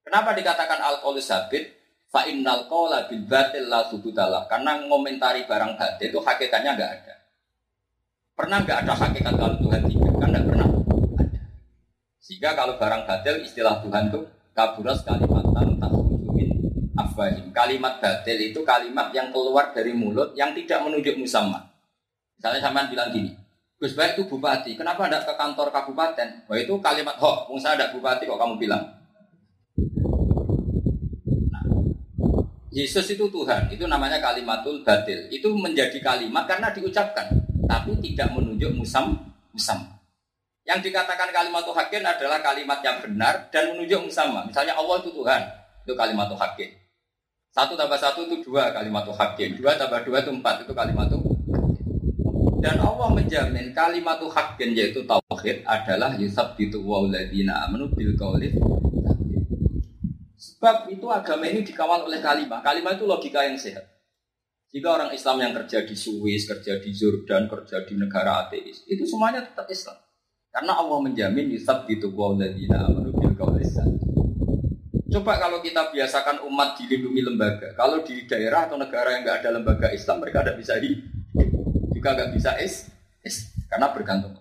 Kenapa 0.02 0.32
dikatakan 0.32 0.80
al 0.80 1.04
qaulus 1.04 1.28
tabit? 1.28 1.78
Fa 2.08 2.24
innal 2.24 2.72
qaula 2.72 3.06
bil 3.12 3.28
batil 3.28 3.68
la 3.68 3.84
subutalah. 3.92 4.48
Karena 4.48 4.80
ngomentari 4.88 5.44
barang 5.44 5.76
batil 5.76 6.08
itu 6.08 6.20
hakikatnya 6.24 6.72
enggak 6.80 6.92
ada. 7.04 7.14
Pernah 8.32 8.58
enggak 8.64 8.80
ada 8.88 8.94
hakikat 8.96 9.34
kalau 9.36 9.56
Tuhan 9.60 9.82
tidak? 9.92 10.14
Kan 10.16 10.28
enggak 10.32 10.46
pernah 10.48 10.68
ada. 11.20 11.42
Sehingga 12.24 12.50
kalau 12.56 12.80
barang 12.80 13.04
batil 13.04 13.36
istilah 13.44 13.84
Tuhan 13.84 14.04
itu 14.08 14.20
kaburas 14.56 15.04
kalimatan 15.04 15.68
tahmudumin 15.84 16.50
afwahim. 16.96 17.52
Kalimat 17.52 18.00
batil 18.00 18.38
itu 18.40 18.60
kalimat 18.64 19.12
yang 19.12 19.28
keluar 19.36 19.76
dari 19.76 19.92
mulut 19.92 20.32
yang 20.40 20.56
tidak 20.56 20.80
menunjuk 20.88 21.20
musamma. 21.20 21.68
Misalnya 22.40 22.62
sampean 22.64 22.88
bilang 22.88 23.10
gini, 23.12 23.36
Gus 23.78 23.94
Baik 23.94 24.18
itu 24.18 24.24
bupati, 24.26 24.74
kenapa 24.74 25.06
tidak 25.06 25.30
ke 25.30 25.34
kantor 25.38 25.70
kabupaten? 25.70 26.50
Wah 26.50 26.58
itu 26.58 26.74
kalimat 26.82 27.14
hoax, 27.22 27.46
Wong 27.46 27.62
saya 27.62 27.78
ada 27.78 27.94
bupati 27.94 28.26
kok 28.26 28.42
kamu 28.42 28.58
bilang. 28.58 28.82
Yesus 32.74 33.06
itu 33.14 33.30
Tuhan, 33.30 33.70
itu 33.70 33.86
namanya 33.86 34.18
kalimatul 34.18 34.82
batil. 34.82 35.30
Itu 35.30 35.54
menjadi 35.54 35.94
kalimat 36.02 36.50
karena 36.50 36.74
diucapkan, 36.74 37.30
tapi 37.70 37.94
tidak 38.02 38.34
menunjuk 38.34 38.74
musam 38.74 39.14
musam. 39.54 39.78
Yang 40.66 40.90
dikatakan 40.90 41.30
kalimatul 41.30 41.78
hakim 41.78 42.02
adalah 42.02 42.42
kalimat 42.42 42.82
yang 42.82 42.98
benar 42.98 43.46
dan 43.54 43.78
menunjuk 43.78 44.10
musam. 44.10 44.34
Misalnya 44.42 44.74
Allah 44.74 45.06
itu 45.06 45.14
Tuhan, 45.14 45.42
itu 45.86 45.94
kalimatul 45.94 46.38
hakim. 46.42 46.74
Satu 47.54 47.78
tambah 47.78 47.98
satu 48.02 48.26
itu 48.26 48.42
dua 48.42 48.74
kalimatul 48.74 49.14
hakim, 49.14 49.54
dua 49.54 49.78
tambah 49.78 50.02
dua 50.02 50.26
itu 50.26 50.34
empat 50.34 50.66
itu 50.66 50.74
kalimatul 50.74 51.27
dan 52.58 52.82
Allah 52.82 53.14
menjamin 53.14 53.70
kalimatul 53.70 54.34
hakim 54.34 54.74
yaitu 54.74 55.06
tauhid 55.06 55.62
adalah 55.62 56.18
yusab 56.18 56.58
itu 56.58 56.82
wauladina 56.82 57.70
amanu 57.70 57.86
bil 57.94 58.18
Sebab 60.38 60.90
itu 60.90 61.06
agama 61.10 61.46
ini 61.46 61.62
dikawal 61.62 62.10
oleh 62.10 62.18
kalimat. 62.18 62.66
Kalimat 62.66 62.98
itu 62.98 63.06
logika 63.06 63.46
yang 63.46 63.58
sehat. 63.58 63.86
Jika 64.74 64.90
orang 64.90 65.14
Islam 65.14 65.38
yang 65.42 65.54
kerja 65.54 65.86
di 65.86 65.94
Swiss, 65.94 66.50
kerja 66.50 66.82
di 66.82 66.90
Jordan, 66.94 67.46
kerja 67.46 67.86
di 67.86 67.94
negara 67.94 68.46
ateis, 68.46 68.86
itu 68.90 69.06
semuanya 69.06 69.46
tetap 69.46 69.70
Islam. 69.70 69.98
Karena 70.50 70.82
Allah 70.82 70.98
menjamin 70.98 71.54
yusab 71.54 71.86
itu 71.90 72.10
wauladina 72.10 72.90
amanu 72.90 73.14
bil 73.14 73.34
Coba 75.08 75.40
kalau 75.40 75.64
kita 75.64 75.94
biasakan 75.94 76.46
umat 76.52 76.76
dilindungi 76.78 77.22
lembaga. 77.22 77.74
Kalau 77.78 78.04
di 78.04 78.28
daerah 78.28 78.68
atau 78.68 78.76
negara 78.76 79.14
yang 79.14 79.24
nggak 79.24 79.40
ada 79.46 79.50
lembaga 79.56 79.88
Islam, 79.94 80.20
mereka 80.20 80.44
tidak 80.44 80.58
bisa 80.60 80.74
hidup. 80.78 81.17
Juga 82.08 82.24
nggak 82.24 82.40
bisa 82.40 82.56
is, 82.64 82.88
is 83.20 83.52
karena 83.68 83.92
bergantung. 83.92 84.32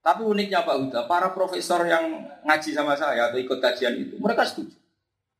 Tapi 0.00 0.24
uniknya 0.24 0.64
Pak 0.64 0.76
Huda, 0.80 1.00
para 1.04 1.36
profesor 1.36 1.84
yang 1.84 2.16
ngaji 2.48 2.72
sama 2.72 2.96
saya 2.96 3.28
atau 3.28 3.36
ikut 3.36 3.60
kajian 3.60 3.92
itu, 4.00 4.16
mereka 4.16 4.48
setuju. 4.48 4.72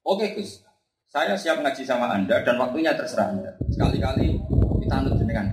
Oke 0.04 0.36
Gus, 0.36 0.60
saya 1.08 1.32
siap 1.40 1.64
ngaji 1.64 1.88
sama 1.88 2.12
Anda 2.12 2.44
dan 2.44 2.60
waktunya 2.60 2.92
terserah 2.92 3.32
Anda. 3.32 3.48
Sekali-kali 3.72 4.44
kita 4.84 5.00
anut 5.00 5.16
dengan 5.16 5.48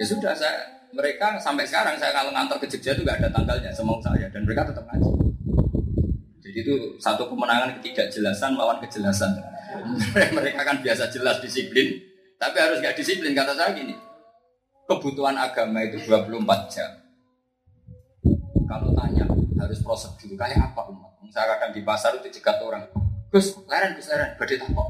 Ya 0.00 0.04
sudah, 0.08 0.32
saya 0.32 0.72
mereka 0.96 1.36
sampai 1.36 1.68
sekarang 1.68 2.00
saya 2.00 2.16
kalau 2.16 2.32
ngantor 2.32 2.64
ke 2.64 2.72
Jogja 2.72 2.96
itu 2.96 3.04
nggak 3.04 3.20
ada 3.20 3.28
tanggalnya 3.28 3.76
semau 3.76 4.00
saya 4.00 4.24
dan 4.32 4.40
mereka 4.48 4.72
tetap 4.72 4.88
ngaji. 4.88 5.12
Jadi 6.40 6.58
itu 6.64 6.96
satu 6.96 7.28
kemenangan 7.28 7.76
ketidakjelasan 7.76 8.56
melawan 8.56 8.80
kejelasan. 8.80 9.36
mereka 10.40 10.64
kan 10.64 10.80
biasa 10.80 11.12
jelas 11.12 11.44
disiplin, 11.44 12.00
tapi 12.40 12.56
harus 12.56 12.80
nggak 12.80 12.96
disiplin 12.96 13.36
kata 13.36 13.52
saya 13.52 13.76
gini. 13.76 14.13
Kebutuhan 14.84 15.36
agama 15.40 15.80
itu 15.80 15.96
24 16.04 16.68
jam. 16.68 16.90
Kalau 18.68 18.90
tanya 18.92 19.24
harus 19.60 19.78
prosedur 19.80 20.36
kayak 20.36 20.60
apa 20.60 20.88
umat? 20.92 21.14
Kadang 21.34 21.74
di 21.74 21.82
pasar 21.82 22.14
itu 22.14 22.30
cegat 22.38 22.62
orang 22.62 22.86
Gus, 23.34 23.50
leren, 23.66 23.98
Gus 23.98 24.06
leren, 24.06 24.38
gede 24.38 24.62
tak 24.62 24.70
kok. 24.70 24.88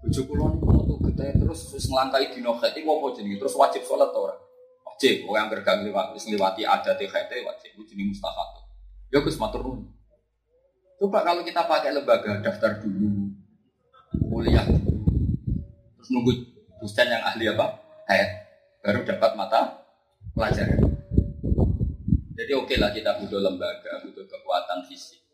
Bojo 0.00 0.20
kula 0.24 0.46
niku 0.56 0.72
tuh 0.88 0.98
gede 1.12 1.36
terus 1.36 1.68
terus 1.68 1.84
nglangkai 1.92 2.32
dino 2.32 2.56
khete 2.56 2.80
apa 2.80 3.06
jenenge? 3.12 3.36
Terus 3.36 3.54
wajib 3.60 3.84
sholat 3.84 4.08
to 4.08 4.24
ora? 4.24 4.32
Wajib, 4.88 5.28
oh 5.28 5.36
yang 5.36 5.52
gergang 5.52 5.84
liwat 5.84 6.16
wis 6.16 6.24
ngliwati 6.24 6.64
adat 6.64 6.96
khete 6.96 7.44
wajib 7.44 7.76
itu 7.76 7.92
jenenge 7.92 8.16
mustahab. 8.16 8.64
Ya 9.12 9.20
Gus 9.20 9.36
matur. 9.36 9.84
Coba 10.96 11.20
kalau 11.28 11.44
kita 11.44 11.68
pakai 11.68 11.92
lembaga 11.92 12.40
daftar 12.40 12.80
dulu, 12.80 13.36
kuliah 14.32 14.64
terus 16.00 16.08
nunggu 16.08 16.32
dosen 16.80 17.12
yang 17.12 17.20
ahli 17.20 17.52
apa? 17.52 17.84
Hayat, 18.08 18.43
baru 18.84 19.00
dapat 19.00 19.32
mata 19.32 19.80
pelajaran. 20.36 20.76
Jadi 22.36 22.52
oke 22.52 22.68
okay 22.68 22.76
lah 22.76 22.92
kita 22.92 23.16
butuh 23.16 23.40
lembaga, 23.40 24.04
butuh 24.04 24.28
kekuatan 24.28 24.84
fisik. 24.84 25.24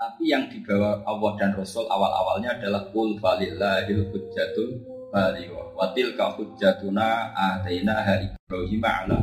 Tapi 0.00 0.32
yang 0.32 0.48
dibawa 0.48 1.04
Allah 1.04 1.32
dan 1.36 1.52
Rasul 1.52 1.84
awal-awalnya 1.92 2.56
adalah 2.56 2.88
kul 2.92 3.20
falillahil 3.20 4.08
hujjatul 4.08 4.80
baligha 5.12 5.60
wa 5.76 5.92
tilka 5.92 6.36
hujjatuna 6.40 7.36
ataina 7.36 8.00
Ibrahim 8.16 8.84
ala 8.84 9.20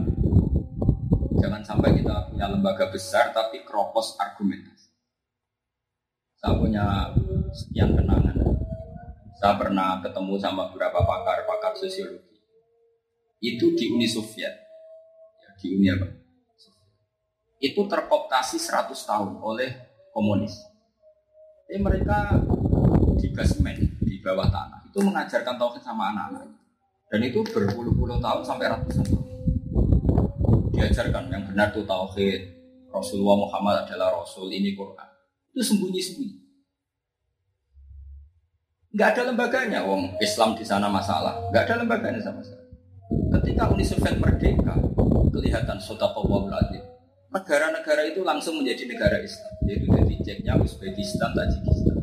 Jangan 1.42 1.62
sampai 1.66 1.98
kita 1.98 2.30
punya 2.30 2.54
lembaga 2.54 2.94
besar 2.94 3.34
tapi 3.34 3.66
keropos 3.66 4.14
argumentasi. 4.22 4.94
Saya 6.38 6.62
punya 6.62 6.86
sekian 7.52 7.98
kenangan. 7.98 8.38
Saya 9.42 9.58
pernah 9.58 9.98
ketemu 10.00 10.38
sama 10.38 10.70
beberapa 10.70 11.02
pakar-pakar 11.04 11.74
sosiologi. 11.76 12.33
Itu 13.44 13.76
di 13.76 13.92
Uni 13.92 14.08
Soviet. 14.08 14.56
Ya, 15.44 15.50
di 15.60 15.76
Uni 15.76 15.92
apa? 15.92 16.08
Itu 17.60 17.84
terkooptasi 17.92 18.56
100 18.56 18.96
tahun 19.04 19.36
oleh 19.44 19.68
komunis. 20.16 20.56
Jadi 21.68 21.84
mereka 21.84 22.40
di 23.20 23.28
basement 23.36 23.84
di 24.00 24.16
bawah 24.24 24.48
tanah. 24.48 24.88
Itu 24.88 25.04
mengajarkan 25.04 25.60
tauhid 25.60 25.84
sama 25.84 26.16
anak-anak. 26.16 26.56
Dan 27.12 27.20
itu 27.28 27.44
berpuluh-puluh 27.44 28.24
tahun 28.24 28.48
sampai 28.48 28.72
ratusan 28.72 29.12
tahun. 29.12 29.28
Diajarkan 30.72 31.28
yang 31.28 31.44
benar 31.44 31.76
itu 31.76 31.84
tauhid 31.84 32.42
Rasulullah 32.96 33.44
Muhammad 33.44 33.84
adalah 33.84 34.24
Rasul 34.24 34.56
ini 34.56 34.72
Quran. 34.72 35.10
Itu 35.52 35.76
sembunyi-sembunyi. 35.76 36.40
Nggak 38.96 39.10
ada 39.20 39.22
lembaganya. 39.36 39.80
Wong 39.84 40.16
Islam 40.24 40.56
di 40.56 40.64
sana 40.64 40.88
masalah. 40.88 41.52
Nggak 41.52 41.64
ada 41.68 41.76
lembaganya 41.84 42.22
sama 42.24 42.40
sekali 42.40 42.63
ketika 43.44 43.68
Uni 43.68 43.84
Soviet 43.84 44.16
merdeka 44.24 44.80
kelihatan 45.36 45.76
sodaqallahul 45.84 46.56
azim 46.56 46.94
negara-negara 47.34 48.14
itu 48.14 48.22
langsung 48.22 48.62
menjadi 48.62 48.86
negara 48.86 49.18
Islam, 49.20 49.54
yaitu 49.66 49.90
jadi 49.90 50.16
Ceknya, 50.22 50.54
Uzbekistan, 50.62 51.34
Tajikistan. 51.34 51.98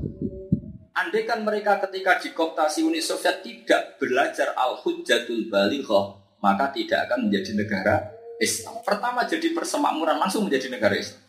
Andai 0.90 1.22
kan 1.24 1.40
mereka 1.46 1.79
ketika 1.88 2.18
dikoptasi 2.18 2.85
Uni 2.85 2.98
Soviet 2.98 3.40
tidak 3.40 3.96
belajar 4.03 4.53
al-hujjatul 4.59 5.48
balighah, 5.48 6.18
maka 6.42 6.74
tidak 6.74 7.09
akan 7.09 7.31
menjadi 7.31 7.57
negara 7.57 8.11
Islam. 8.42 8.83
Pertama 8.83 9.24
jadi 9.24 9.55
persemakmuran 9.55 10.18
langsung 10.18 10.44
menjadi 10.44 10.66
negara 10.68 10.98
Islam. 10.98 11.22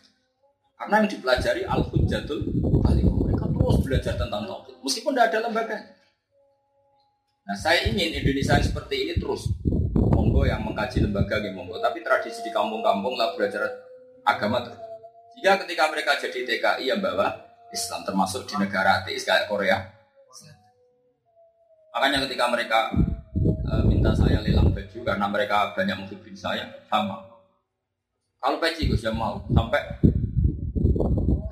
Karena 0.76 0.94
yang 0.98 1.08
dipelajari 1.08 1.62
al-hujjatul 1.62 2.42
balighah. 2.82 3.16
Mereka 3.22 3.44
terus 3.48 3.76
belajar 3.86 4.14
tentang 4.18 4.42
tauhid, 4.50 4.76
meskipun 4.82 5.14
tidak 5.14 5.26
ada 5.30 5.38
lembaga. 5.46 5.78
Nah, 7.42 7.56
saya 7.58 7.86
ingin 7.86 8.18
Indonesia 8.18 8.58
seperti 8.58 9.08
ini 9.08 9.14
terus. 9.18 9.46
Yang 10.42 10.60
mengkaji 10.66 10.98
lembaga, 11.06 11.36
ya 11.38 11.50
monggo. 11.54 11.78
Tapi 11.78 12.02
tradisi 12.02 12.42
di 12.44 12.50
kampung-kampung 12.50 13.14
lah 13.18 13.34
belajar 13.34 13.66
agama 14.26 14.62
terus. 14.62 14.78
Jika 15.38 15.64
ketika 15.66 15.90
mereka 15.90 16.18
jadi 16.20 16.38
TKI 16.44 16.84
yang 16.86 17.00
bawa 17.00 17.34
Islam 17.72 18.04
termasuk 18.04 18.44
di 18.44 18.54
negara 18.60 19.00
ateis 19.00 19.24
kayak 19.24 19.48
Korea. 19.48 19.80
Makanya 21.92 22.24
ketika 22.24 22.48
mereka 22.48 22.88
e, 23.44 23.72
minta 23.84 24.16
saya 24.16 24.40
lelang 24.40 24.72
baju 24.72 24.98
karena 25.04 25.26
mereka 25.28 25.76
banyak 25.76 25.96
menghubungi 25.96 26.36
saya, 26.36 26.64
sama. 26.88 27.20
Kalau 28.40 28.56
peci 28.60 28.88
gue 28.88 28.96
saya 28.96 29.12
mau 29.12 29.40
sampai 29.52 29.80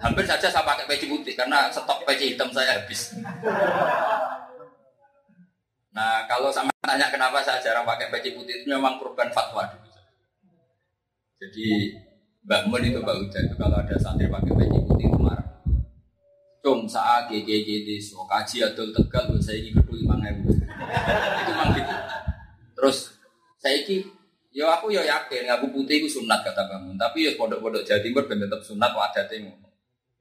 hampir 0.01 0.25
saja 0.25 0.49
saya 0.49 0.65
pakai 0.65 0.89
peci 0.89 1.07
putih 1.13 1.37
karena 1.37 1.69
stok 1.69 2.09
peci 2.09 2.33
hitam 2.37 2.49
saya 2.53 2.81
habis. 2.81 3.13
Nah 5.91 6.27
kalau 6.31 6.55
sama 6.55 6.71
tanya 6.87 7.11
kenapa 7.11 7.43
saya 7.43 7.59
jarang 7.59 7.83
pakai 7.83 8.11
peci 8.15 8.31
putih 8.35 8.63
itu 8.63 8.67
memang 8.71 8.99
korban 9.03 9.31
fatwa 9.35 9.67
dulu. 9.67 9.91
Jadi 11.41 11.97
Mbak 12.47 12.63
Mun 12.71 12.83
itu 12.87 12.99
Mbak 13.03 13.17
Uda 13.27 13.39
itu 13.43 13.55
kalau 13.59 13.77
ada 13.81 13.97
santri 13.99 14.31
pakai 14.31 14.53
peci 14.55 14.79
putih 14.87 15.07
itu 15.11 15.19
marah. 15.19 15.47
Cum 16.61 16.87
saat 16.87 17.27
GGG 17.33 17.69
di 17.89 17.97
kaji 17.99 18.57
atau 18.71 18.85
tegal 18.95 19.25
saya 19.41 19.59
ini 19.59 19.73
kedua 19.75 19.97
lima 19.97 20.15
ribu. 20.23 20.53
itu 20.55 21.51
memang 21.51 21.71
gitu. 21.75 21.95
Terus 22.79 22.99
saya 23.59 23.81
ini 23.83 24.21
Yo 24.51 24.67
aku 24.67 24.91
yo 24.91 24.99
yakin 25.07 25.47
ngaku 25.47 25.71
putih 25.71 26.03
itu 26.03 26.19
sunat 26.19 26.43
kata 26.43 26.67
bangun. 26.67 26.99
Tapi 26.99 27.23
yo 27.23 27.31
pondok-pondok 27.39 27.87
Jawa 27.87 28.03
Timur 28.03 28.27
ben 28.27 28.43
tetep 28.43 28.59
sunat 28.67 28.91
ada 28.91 29.23
ngono. 29.31 29.71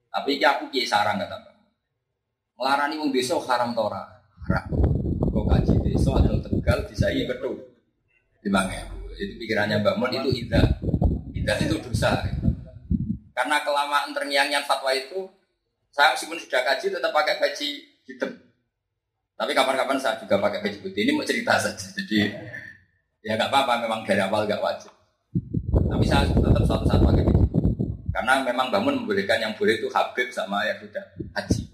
Tapi 0.09 0.37
iki 0.37 0.45
aku 0.45 0.69
kiai 0.69 0.85
sarang 0.85 1.17
kata 1.17 1.33
bangun. 1.33 1.67
Melarani 2.61 2.95
wong 3.01 3.09
desa 3.09 3.41
haram 3.41 3.73
to 3.73 3.81
ora? 3.81 4.05
Haram. 4.45 4.88
Ada 6.59 6.83
Tegal 6.83 6.91
disai 6.91 7.23
ketu. 7.23 7.51
Dimangnya. 8.43 8.83
Itu 9.15 9.35
pikirannya 9.39 9.79
Mbak 9.79 9.95
Mon 9.95 10.11
itu 10.11 10.29
ida. 10.43 10.61
Ida 11.31 11.53
itu 11.59 11.79
dosa. 11.79 12.19
Karena 13.31 13.63
kelamaan 13.63 14.11
terngiang-ngiang 14.11 14.67
fatwa 14.67 14.91
itu 14.91 15.23
saya 15.89 16.11
meskipun 16.13 16.37
sudah 16.37 16.61
kaji 16.67 16.91
tetap 16.91 17.11
pakai 17.15 17.39
baju 17.39 17.67
hitam. 18.07 18.31
Tapi 19.39 19.51
kapan-kapan 19.55 19.97
saya 19.99 20.19
juga 20.19 20.35
pakai 20.39 20.59
baju 20.59 20.77
putih. 20.83 21.07
Ini 21.07 21.11
mau 21.15 21.23
cerita 21.23 21.55
saja. 21.55 21.87
Jadi 21.95 22.19
Ya 23.19 23.35
nggak 23.35 23.51
apa-apa, 23.51 23.83
memang 23.83 23.99
dari 24.07 24.23
awal 24.23 24.47
nggak 24.47 24.63
wajib. 24.63 24.95
Tapi 25.75 26.05
saya 26.07 26.23
tetap 26.23 26.63
suatu 26.63 26.87
saat 26.87 27.03
pakai 27.03 27.27
itu. 27.27 27.35
Karena 28.15 28.39
memang 28.47 28.71
bangun 28.71 29.03
membolehkan 29.03 29.43
yang 29.43 29.51
boleh 29.59 29.75
itu 29.75 29.91
Habib 29.91 30.31
sama 30.31 30.63
yang 30.63 30.79
sudah 30.79 31.03
haji. 31.35 31.67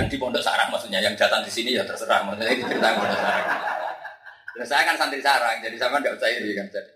Yang 0.00 0.08
di 0.12 0.16
Pondok 0.16 0.40
Sarang 0.40 0.72
maksudnya, 0.72 1.04
yang 1.04 1.12
datang 1.12 1.44
di 1.44 1.52
sini 1.52 1.76
ya 1.76 1.84
terserah. 1.84 2.24
Maksudnya 2.24 2.56
ini 2.56 2.64
cerita 2.64 2.88
Pondok 2.96 3.20
Sarang. 3.20 3.46
Dan 4.50 4.66
saya 4.66 4.82
kan 4.88 4.96
santri 4.98 5.20
sarang, 5.20 5.56
jadi 5.60 5.76
sama 5.76 6.00
nggak 6.00 6.16
usah 6.20 6.28
ini 6.36 6.52
kan. 6.52 6.66
Jadi. 6.68 6.92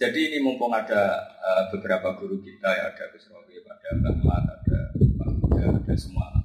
jadi 0.00 0.20
ini 0.32 0.38
mumpung 0.40 0.72
ada 0.72 1.20
uh, 1.44 1.68
beberapa 1.68 2.16
guru 2.16 2.40
kita 2.40 2.68
ya, 2.72 2.88
ada 2.88 3.04
Gus 3.12 3.28
Robi, 3.28 3.60
ada 3.60 3.88
Mbak 4.00 4.14
Mat, 4.24 4.44
ada 4.48 4.78
Pak 4.96 5.28
Muda, 5.36 5.64
ada 5.76 5.92
semua 5.92 6.40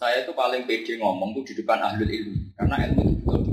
saya 0.00 0.24
itu 0.24 0.32
paling 0.32 0.64
pede 0.64 0.96
ngomong 0.96 1.36
tuh 1.36 1.52
di 1.52 1.60
depan 1.60 1.76
ahli 1.76 2.08
ilmu, 2.08 2.56
karena 2.56 2.88
ilmu 2.88 3.02
itu 3.04 3.20
betul. 3.20 3.44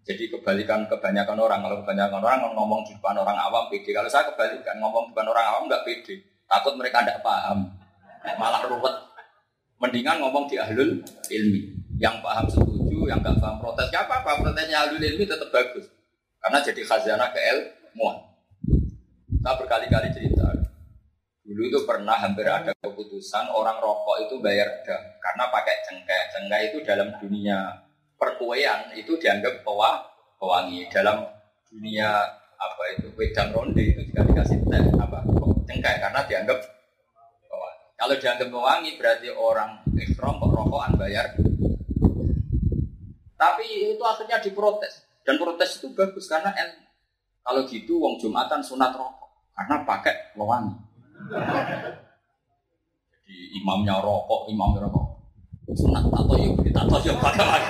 Jadi 0.00 0.32
kebalikan 0.32 0.88
kebanyakan 0.88 1.36
orang, 1.36 1.60
kalau 1.60 1.76
kebanyakan 1.84 2.24
orang 2.24 2.48
ngomong 2.56 2.80
di 2.88 2.96
depan 2.96 3.20
orang 3.20 3.36
awam 3.36 3.68
pede. 3.68 3.92
Kalau 3.92 4.08
saya 4.08 4.32
kebalikan 4.32 4.80
ngomong 4.80 5.06
di 5.06 5.08
depan 5.12 5.28
orang 5.28 5.44
awam 5.44 5.62
nggak 5.68 5.84
pede, 5.84 6.24
takut 6.48 6.72
mereka 6.80 7.04
tidak 7.04 7.20
paham, 7.20 7.68
malah 8.36 8.64
ruwet. 8.66 8.96
Mendingan 9.80 10.20
ngomong 10.20 10.44
di 10.44 10.60
ahlul 10.60 11.00
ilmi, 11.32 11.62
yang 11.96 12.20
paham 12.20 12.44
setuju, 12.44 13.08
yang 13.08 13.24
nggak 13.24 13.40
paham 13.40 13.56
protes, 13.56 13.88
ya 13.88 14.04
apa 14.04 14.20
apa 14.20 14.44
protesnya 14.44 14.84
ahlul 14.84 15.00
ilmi 15.00 15.24
tetap 15.24 15.48
bagus, 15.48 15.88
karena 16.36 16.60
jadi 16.60 16.80
khazanah 16.84 17.32
ke 17.32 17.40
ilmuwan. 17.40 18.20
Saya 19.40 19.56
berkali-kali 19.56 20.12
cerita, 20.12 20.52
Dulu 21.50 21.66
itu 21.66 21.82
pernah 21.82 22.14
hampir 22.14 22.46
ada 22.46 22.70
keputusan 22.78 23.50
orang 23.50 23.82
rokok 23.82 24.22
itu 24.22 24.38
bayar 24.38 24.70
dam 24.86 25.02
karena 25.18 25.50
pakai 25.50 25.82
cengkeh. 25.82 26.22
Cengkeh 26.30 26.60
itu 26.70 26.78
dalam 26.86 27.10
dunia 27.18 27.74
perkuean 28.14 28.94
itu 28.94 29.18
dianggap 29.18 29.66
pewa, 29.66 29.98
pewangi. 30.38 30.86
Dalam 30.94 31.26
dunia 31.66 32.22
apa 32.54 32.82
itu 32.94 33.10
wedang 33.18 33.50
ronde 33.50 33.82
itu 33.82 33.98
juga 34.14 34.22
dikasih 34.30 34.62
teh 34.62 34.84
apa 34.94 35.26
cengkeh 35.66 35.94
karena 35.98 36.22
dianggap. 36.22 36.58
Kalau 38.00 38.16
dianggap 38.16 38.48
pewangi 38.48 38.96
berarti 38.96 39.28
orang 39.28 39.84
ikhram 39.92 40.40
kok 40.40 40.48
rokokan 40.56 40.96
bayar. 40.96 41.36
Tapi 43.36 43.92
itu 43.92 44.00
akhirnya 44.00 44.40
diprotes 44.40 45.04
dan 45.20 45.36
protes 45.36 45.76
itu 45.76 45.92
bagus 45.92 46.24
karena 46.24 46.48
el 46.56 46.80
kalau 47.44 47.68
gitu 47.68 48.00
wong 48.00 48.16
jumatan 48.16 48.64
sunat 48.64 48.96
rokok 48.96 49.52
karena 49.52 49.84
pakai 49.84 50.32
pewangi. 50.32 50.80
Jadi 53.12 53.36
imamnya 53.60 54.00
rokok, 54.00 54.48
imamnya 54.48 54.88
rokok. 54.88 55.06
Sunat 55.76 56.08
tato 56.08 56.34
yuk, 56.40 56.56
tato 56.72 56.96
yuk 57.04 57.20
pakai 57.20 57.60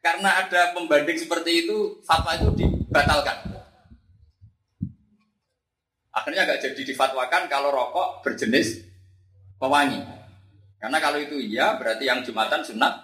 Karena 0.00 0.40
ada 0.40 0.72
pembanding 0.72 1.20
seperti 1.20 1.68
itu, 1.68 2.00
fatwa 2.00 2.32
itu 2.32 2.48
dibatalkan. 2.56 3.49
Akhirnya 6.10 6.42
agak 6.46 6.58
jadi 6.62 6.82
difatwakan 6.82 7.46
kalau 7.46 7.70
rokok 7.70 8.26
berjenis 8.26 8.82
pewangi. 9.62 10.02
Karena 10.80 10.98
kalau 10.98 11.18
itu 11.20 11.36
iya, 11.38 11.76
berarti 11.76 12.08
yang 12.08 12.24
jumatan 12.24 12.64
sunat. 12.64 12.94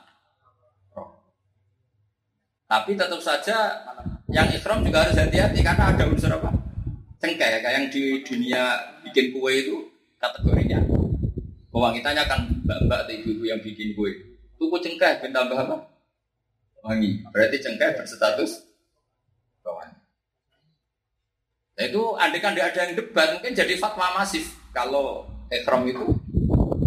Tapi 2.67 2.99
tetap 2.99 3.23
saja 3.23 3.87
yang 4.27 4.51
ikhram 4.51 4.83
juga 4.83 5.07
harus 5.07 5.15
hati-hati 5.15 5.63
karena 5.63 5.95
ada 5.95 6.03
unsur 6.11 6.35
apa? 6.35 6.57
cengkeh 7.17 7.49
kayak 7.65 7.75
yang 7.75 7.87
di 7.89 8.21
dunia 8.21 8.63
bikin 9.03 9.33
kue 9.33 9.53
itu 9.57 9.77
kategorinya 10.21 10.85
bahwa 11.73 11.93
kita 11.93 12.13
kan 12.25 12.41
mbak-mbak 12.65 12.99
atau 13.05 13.13
ibu-ibu 13.13 13.45
yang 13.49 13.61
bikin 13.61 13.97
kue 13.97 14.13
tuku 14.61 14.77
cengkeh 14.79 15.33
tambah 15.33 15.57
apa 15.57 15.77
wangi 16.85 17.25
berarti 17.33 17.57
cengkeh 17.59 17.97
berstatus 17.97 18.69
wangi 19.65 19.97
nah 21.77 21.85
itu 21.85 22.03
andai 22.17 22.41
kan 22.41 22.57
ada 22.57 22.73
yang 22.73 22.97
debat 22.97 23.37
mungkin 23.37 23.53
jadi 23.53 23.77
fatwa 23.77 24.17
masif 24.17 24.57
kalau 24.73 25.29
ekrom 25.53 25.85
itu 25.85 26.05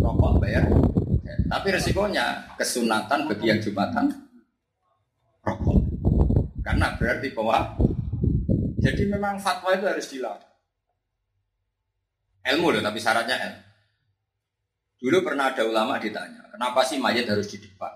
rokok 0.01 0.41
bayar 0.41 0.65
tapi 1.49 1.67
resikonya 1.69 2.49
kesunatan 2.57 3.29
bagi 3.29 3.45
yang 3.49 3.61
jumatan 3.61 4.09
rokok 5.45 5.79
karena 6.65 6.97
berarti 6.97 7.33
bahwa 7.33 7.77
jadi 8.79 9.11
memang 9.11 9.35
fatwa 9.43 9.75
itu 9.75 9.85
harus 9.85 10.07
dilakukan. 10.07 10.47
Ilmu 12.47 12.67
loh, 12.71 12.81
tapi 12.81 12.97
syaratnya 12.97 13.35
ilmu. 13.35 13.61
Dulu 14.99 15.17
pernah 15.23 15.51
ada 15.51 15.63
ulama 15.63 15.99
ditanya, 15.99 16.47
kenapa 16.51 16.83
sih 16.83 16.99
mayat 16.99 17.27
harus 17.27 17.47
di 17.51 17.59
depan? 17.59 17.91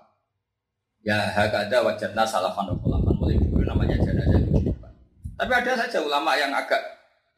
Ya 1.03 1.35
hakada 1.35 1.83
wajatna 1.83 2.23
salafan 2.23 2.71
wa 2.71 3.11
mulai 3.11 3.35
dulu 3.35 3.63
namanya 3.67 3.99
jenazah 3.99 4.39
itu 4.39 4.51
di 4.55 4.61
depan. 4.71 4.91
Tapi 5.33 5.51
ada 5.51 5.71
saja 5.73 5.97
ulama 6.05 6.37
yang 6.37 6.53
agak 6.53 6.81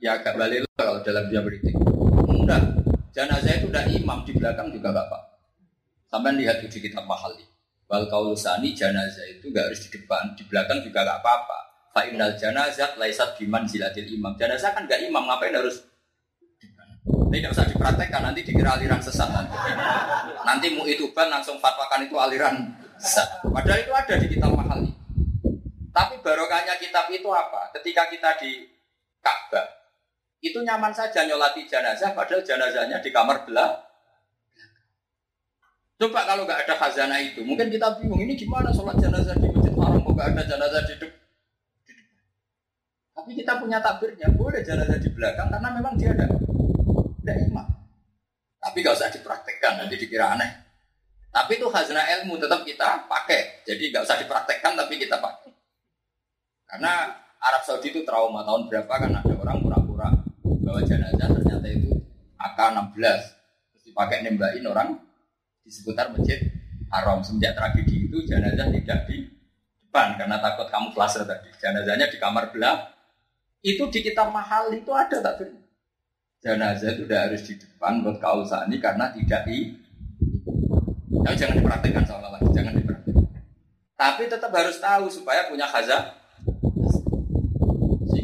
ya 0.03 0.19
agak 0.19 0.35
balik 0.35 0.67
kalau 0.75 0.99
dalam 0.99 1.31
dia 1.31 1.39
beritik. 1.39 1.71
Enggak, 2.27 2.61
jenazah 3.15 3.55
itu 3.55 3.71
udah 3.71 3.85
imam 3.87 4.19
di 4.27 4.35
belakang 4.35 4.67
juga 4.69 4.91
gak 4.91 5.07
apa. 5.07 5.19
Sampai 6.11 6.35
lihat 6.35 6.59
di 6.59 6.67
kitab 6.67 7.07
mahali. 7.07 7.47
Wal 7.87 8.11
kaulusani 8.11 8.75
jenazah 8.75 9.23
itu 9.31 9.47
gak 9.55 9.71
harus 9.71 9.79
di 9.87 9.89
depan, 9.95 10.35
di 10.35 10.43
belakang 10.43 10.83
juga 10.83 11.07
gak 11.07 11.23
apa-apa. 11.23 11.59
Fa'inal 11.95 12.35
janazah 12.35 12.99
laisat 12.99 13.39
biman 13.39 13.63
zilatil 13.63 14.11
imam. 14.11 14.35
Janazah 14.35 14.75
kan 14.75 14.83
gak 14.83 14.99
imam, 14.99 15.23
ngapain 15.23 15.55
harus 15.55 15.79
ini 17.05 17.43
tidak 17.43 17.51
usah 17.51 17.67
dipraktekkan, 17.67 18.21
nanti 18.31 18.47
dikira 18.47 18.79
aliran 18.79 19.01
sesat 19.03 19.27
nanti. 19.27 19.51
Nanti 20.47 20.71
mu 20.71 20.87
itu 20.87 21.11
ban 21.11 21.27
langsung 21.27 21.59
fatwakan 21.59 22.07
itu 22.07 22.15
aliran 22.15 22.55
sesat. 22.95 23.43
Padahal 23.43 23.83
itu 23.83 23.91
ada 23.91 24.13
di 24.15 24.27
kitab 24.31 24.55
mahal 24.55 24.94
Tapi 25.95 26.19
barokahnya 26.19 26.75
kitab 26.75 27.07
itu 27.07 27.31
apa? 27.31 27.71
Ketika 27.79 28.11
kita 28.11 28.35
di 28.43 28.67
Ka'bah, 29.23 29.63
itu 30.43 30.59
nyaman 30.59 30.91
saja 30.91 31.23
nyolati 31.23 31.63
jenazah, 31.63 32.11
padahal 32.11 32.43
jenazahnya 32.43 32.99
di 32.99 33.09
kamar 33.15 33.47
belah. 33.47 33.79
Coba 35.95 36.27
kalau 36.27 36.43
nggak 36.43 36.67
ada 36.67 36.75
khazanah 36.75 37.23
itu, 37.23 37.39
mungkin 37.47 37.71
kita 37.71 37.95
bingung 38.03 38.19
ini 38.19 38.35
gimana 38.35 38.67
sholat 38.75 38.99
jenazah 38.99 39.31
di 39.39 39.47
masjid 39.47 39.71
haram, 39.79 40.03
kok 40.03 40.11
nggak 40.11 40.27
ada 40.35 40.43
jenazah 40.43 40.83
di 40.83 40.95
depan 40.99 41.25
tapi 43.25 43.41
kita 43.41 43.57
punya 43.57 43.81
takbirnya, 43.81 44.29
boleh 44.37 44.61
jenazah 44.61 45.01
di 45.01 45.09
belakang 45.09 45.49
karena 45.49 45.69
memang 45.73 45.97
dia 45.97 46.13
ada 46.13 46.29
tidak 46.29 47.37
imam. 47.49 47.65
Tapi 48.61 48.77
gak 48.85 49.01
usah 49.01 49.09
dipraktekkan, 49.09 49.81
nanti 49.81 49.97
dikira 49.97 50.37
aneh. 50.37 50.51
Tapi 51.33 51.57
itu 51.57 51.65
khazanah 51.65 52.05
ilmu 52.21 52.37
tetap 52.37 52.61
kita 52.61 53.09
pakai. 53.09 53.65
Jadi 53.65 53.89
gak 53.89 54.05
usah 54.05 54.21
dipraktekkan 54.21 54.77
tapi 54.77 55.01
kita 55.01 55.17
pakai. 55.17 55.54
Karena 56.65 57.13
Arab 57.39 57.61
Saudi 57.61 57.93
itu 57.93 58.01
trauma 58.01 58.41
tahun 58.41 58.67
berapa 58.67 58.89
kan 58.89 59.11
ada 59.13 59.33
orang 59.37 59.61
pura-pura 59.61 60.09
bawa 60.41 60.81
jenazah 60.81 61.29
ternyata 61.29 61.67
itu 61.69 61.93
AK-16 62.41 63.21
terus 63.69 63.83
dipakai 63.85 64.25
nembakin 64.25 64.65
orang 64.65 64.97
di 65.61 65.69
seputar 65.69 66.09
masjid 66.09 66.41
Haram 66.89 67.21
semenjak 67.21 67.53
tragedi 67.53 68.09
itu 68.09 68.17
jenazah 68.25 68.69
tidak 68.73 69.05
di 69.05 69.29
depan 69.85 70.17
karena 70.17 70.41
takut 70.41 70.65
kamu 70.73 70.89
flasher 70.93 71.21
tadi 71.21 71.53
jenazahnya 71.61 72.09
di 72.09 72.17
kamar 72.17 72.49
belah 72.49 72.95
itu 73.65 73.81
di 73.89 73.99
kitab 74.05 74.29
mahal 74.29 74.69
itu 74.69 74.93
ada 74.93 75.17
tak. 75.25 75.41
Jenazah 76.37 76.93
itu 76.93 77.09
tidak 77.09 77.21
harus 77.25 77.41
di 77.49 77.57
depan 77.57 78.05
buat 78.05 78.21
ini 78.69 78.77
karena 78.77 79.09
tidak 79.09 79.41
Tapi 81.25 81.33
jangan 81.33 81.57
diperhatikan 81.57 82.05
soal 82.05 82.21
lagi, 82.29 82.45
jangan 82.53 82.77
diperhatikan. 82.77 83.25
Tapi 83.97 84.29
tetap 84.29 84.53
harus 84.53 84.77
tahu 84.77 85.09
supaya 85.09 85.49
punya 85.49 85.65
khazah. 85.65 86.13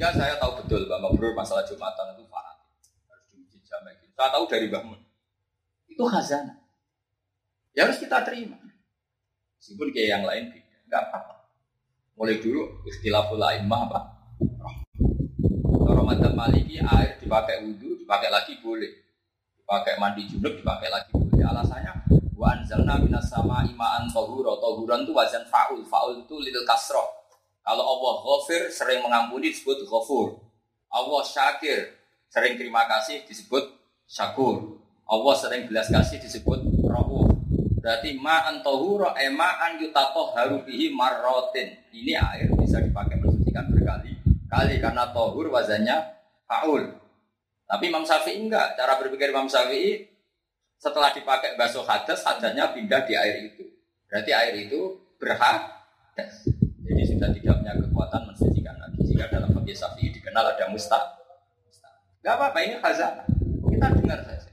Sehingga 0.01 0.17
saya 0.17 0.33
tahu 0.41 0.65
betul 0.65 0.89
bahwa 0.89 1.13
Bro 1.13 1.37
masalah 1.37 1.61
Jumatan 1.61 2.17
itu 2.17 2.25
fanatik. 2.25 2.73
Harus 3.05 3.25
diuji 3.37 3.61
jamek. 3.61 4.01
Saya 4.17 4.33
tahu 4.33 4.49
dari 4.49 4.65
Bahmun. 4.65 4.97
Itu 5.85 6.01
khazanah. 6.09 6.57
Ya 7.77 7.85
harus 7.85 8.01
kita 8.01 8.25
terima. 8.25 8.57
Meskipun 9.61 9.93
kayak 9.93 10.09
yang 10.09 10.23
lain 10.25 10.49
beda. 10.57 10.77
Enggak 10.89 11.01
apa-apa. 11.05 11.53
Mulai 12.17 12.41
dulu 12.41 12.81
istilah 12.89 13.29
pula 13.29 13.53
imah 13.61 13.81
apa? 13.93 13.99
Kalau 15.85 16.01
madzhab 16.01 16.33
Maliki 16.33 16.81
air 16.81 17.21
dipakai 17.21 17.61
wudhu, 17.61 18.01
dipakai 18.01 18.33
lagi 18.33 18.57
boleh. 18.57 18.89
Dipakai 19.53 20.01
mandi 20.01 20.25
junub, 20.25 20.57
dipakai 20.57 20.89
lagi 20.89 21.13
boleh. 21.13 21.45
Alasannya 21.45 22.09
Wa 22.33 22.57
anzalna 22.57 22.97
minas 22.97 23.29
sama 23.29 23.61
imaan 23.69 24.09
tohuro. 24.09 24.57
Tohuran 24.57 25.05
itu 25.05 25.13
wazan 25.13 25.45
faul. 25.45 25.85
Faul 25.85 26.25
itu 26.25 26.41
little 26.41 26.65
kasroh. 26.65 27.20
Kalau 27.61 27.83
Allah 27.85 28.13
ghafir 28.25 28.73
sering 28.73 29.05
mengampuni 29.05 29.53
disebut 29.53 29.85
ghafur. 29.85 30.41
Allah 30.91 31.21
syakir 31.23 31.93
sering 32.27 32.57
terima 32.57 32.89
kasih 32.89 33.23
disebut 33.23 33.63
syakur. 34.09 34.81
Allah 35.05 35.35
sering 35.37 35.69
belas 35.69 35.87
kasih 35.87 36.17
disebut 36.17 36.59
rahu. 36.87 37.27
Berarti 37.81 38.13
ma'an 38.17 38.61
tohuro 38.61 39.13
ema'an 39.17 39.81
yutatoh 39.81 40.33
harubihi 40.37 40.93
marrotin. 40.93 41.73
Ini 41.89 42.17
air 42.17 42.49
bisa 42.57 42.77
dipakai 42.81 43.17
mensucikan 43.17 43.67
berkali 43.73 44.13
kali 44.51 44.83
karena 44.83 45.09
tohur 45.15 45.47
wazannya 45.47 45.97
faul. 46.43 46.83
Tapi 47.71 47.83
Imam 47.87 48.03
Syafi'i 48.03 48.35
enggak. 48.43 48.75
Cara 48.75 48.99
berpikir 48.99 49.31
Imam 49.31 49.47
Syafi'i 49.47 50.03
setelah 50.75 51.15
dipakai 51.15 51.55
basuh 51.55 51.87
hadas, 51.87 52.19
hadasnya 52.25 52.75
pindah 52.75 53.07
di 53.07 53.13
air 53.15 53.47
itu. 53.47 53.63
Berarti 54.11 54.31
air 54.35 54.53
itu 54.59 54.99
berhadas. 55.15 56.60
Sudah 57.21 57.37
tidak 57.37 57.53
punya 57.61 57.73
kekuatan 57.77 58.21
mensucikan 58.33 58.75
lagi. 58.81 58.97
Jika 59.05 59.29
dalam 59.29 59.53
fikih 59.53 59.77
Syafi'i 59.77 60.09
dikenal 60.09 60.41
ada 60.41 60.65
mustah. 60.73 61.21
Gak 62.25 62.33
apa-apa 62.33 62.57
ini 62.65 62.81
khazanah. 62.81 63.29
Kita 63.69 63.93
dengar 63.93 64.25
saja. 64.25 64.49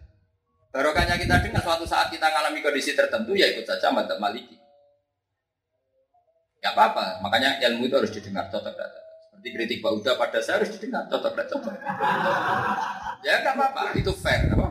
Barokahnya 0.69 1.17
kita 1.17 1.41
dengar 1.49 1.65
suatu 1.65 1.89
saat 1.89 2.13
kita 2.13 2.29
mengalami 2.29 2.61
kondisi 2.61 2.93
tertentu 2.93 3.33
ya 3.33 3.49
ikut 3.57 3.65
saja 3.65 3.89
madzhab 3.89 4.21
Maliki. 4.21 4.61
Gak 6.61 6.77
apa-apa. 6.77 7.25
Makanya 7.25 7.57
ilmu 7.73 7.89
itu 7.89 8.05
harus 8.05 8.13
didengar 8.13 8.53
cocok 8.53 8.77
data. 8.77 9.01
Seperti 9.25 9.49
kritik 9.49 9.79
Pak 9.81 10.05
Uda 10.05 10.13
pada 10.21 10.37
saya 10.45 10.61
harus 10.61 10.69
didengar 10.69 11.09
cocok 11.09 11.33
data. 11.41 11.49
Cocok. 11.49 11.73
ya 13.25 13.33
gak 13.49 13.57
apa-apa. 13.57 13.97
Itu 13.97 14.13
fair. 14.13 14.45
Apa? 14.53 14.69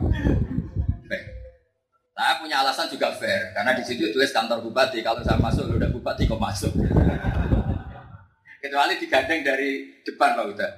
Saya 2.14 2.34
punya 2.38 2.62
alasan 2.62 2.86
juga 2.90 3.10
fair 3.14 3.54
karena 3.54 3.74
di 3.74 3.82
situ 3.82 4.06
tulis 4.14 4.30
kantor 4.30 4.62
bupati. 4.62 5.02
Kalau 5.02 5.18
saya 5.26 5.38
masuk, 5.38 5.66
udah 5.66 5.90
bupati 5.90 6.30
kok 6.30 6.38
masuk. 6.38 6.70
Kecuali 8.58 8.98
digandeng 8.98 9.46
dari 9.46 10.02
depan 10.02 10.34
Pak 10.34 10.46
Uda. 10.50 10.68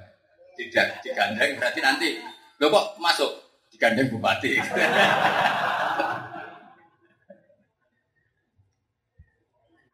Tidak 0.53 1.01
digandeng 1.01 1.57
berarti 1.57 1.79
nanti 1.81 2.13
lo 2.61 2.69
kok 2.69 3.01
masuk 3.01 3.31
digandeng 3.73 4.09
bupati. 4.13 4.53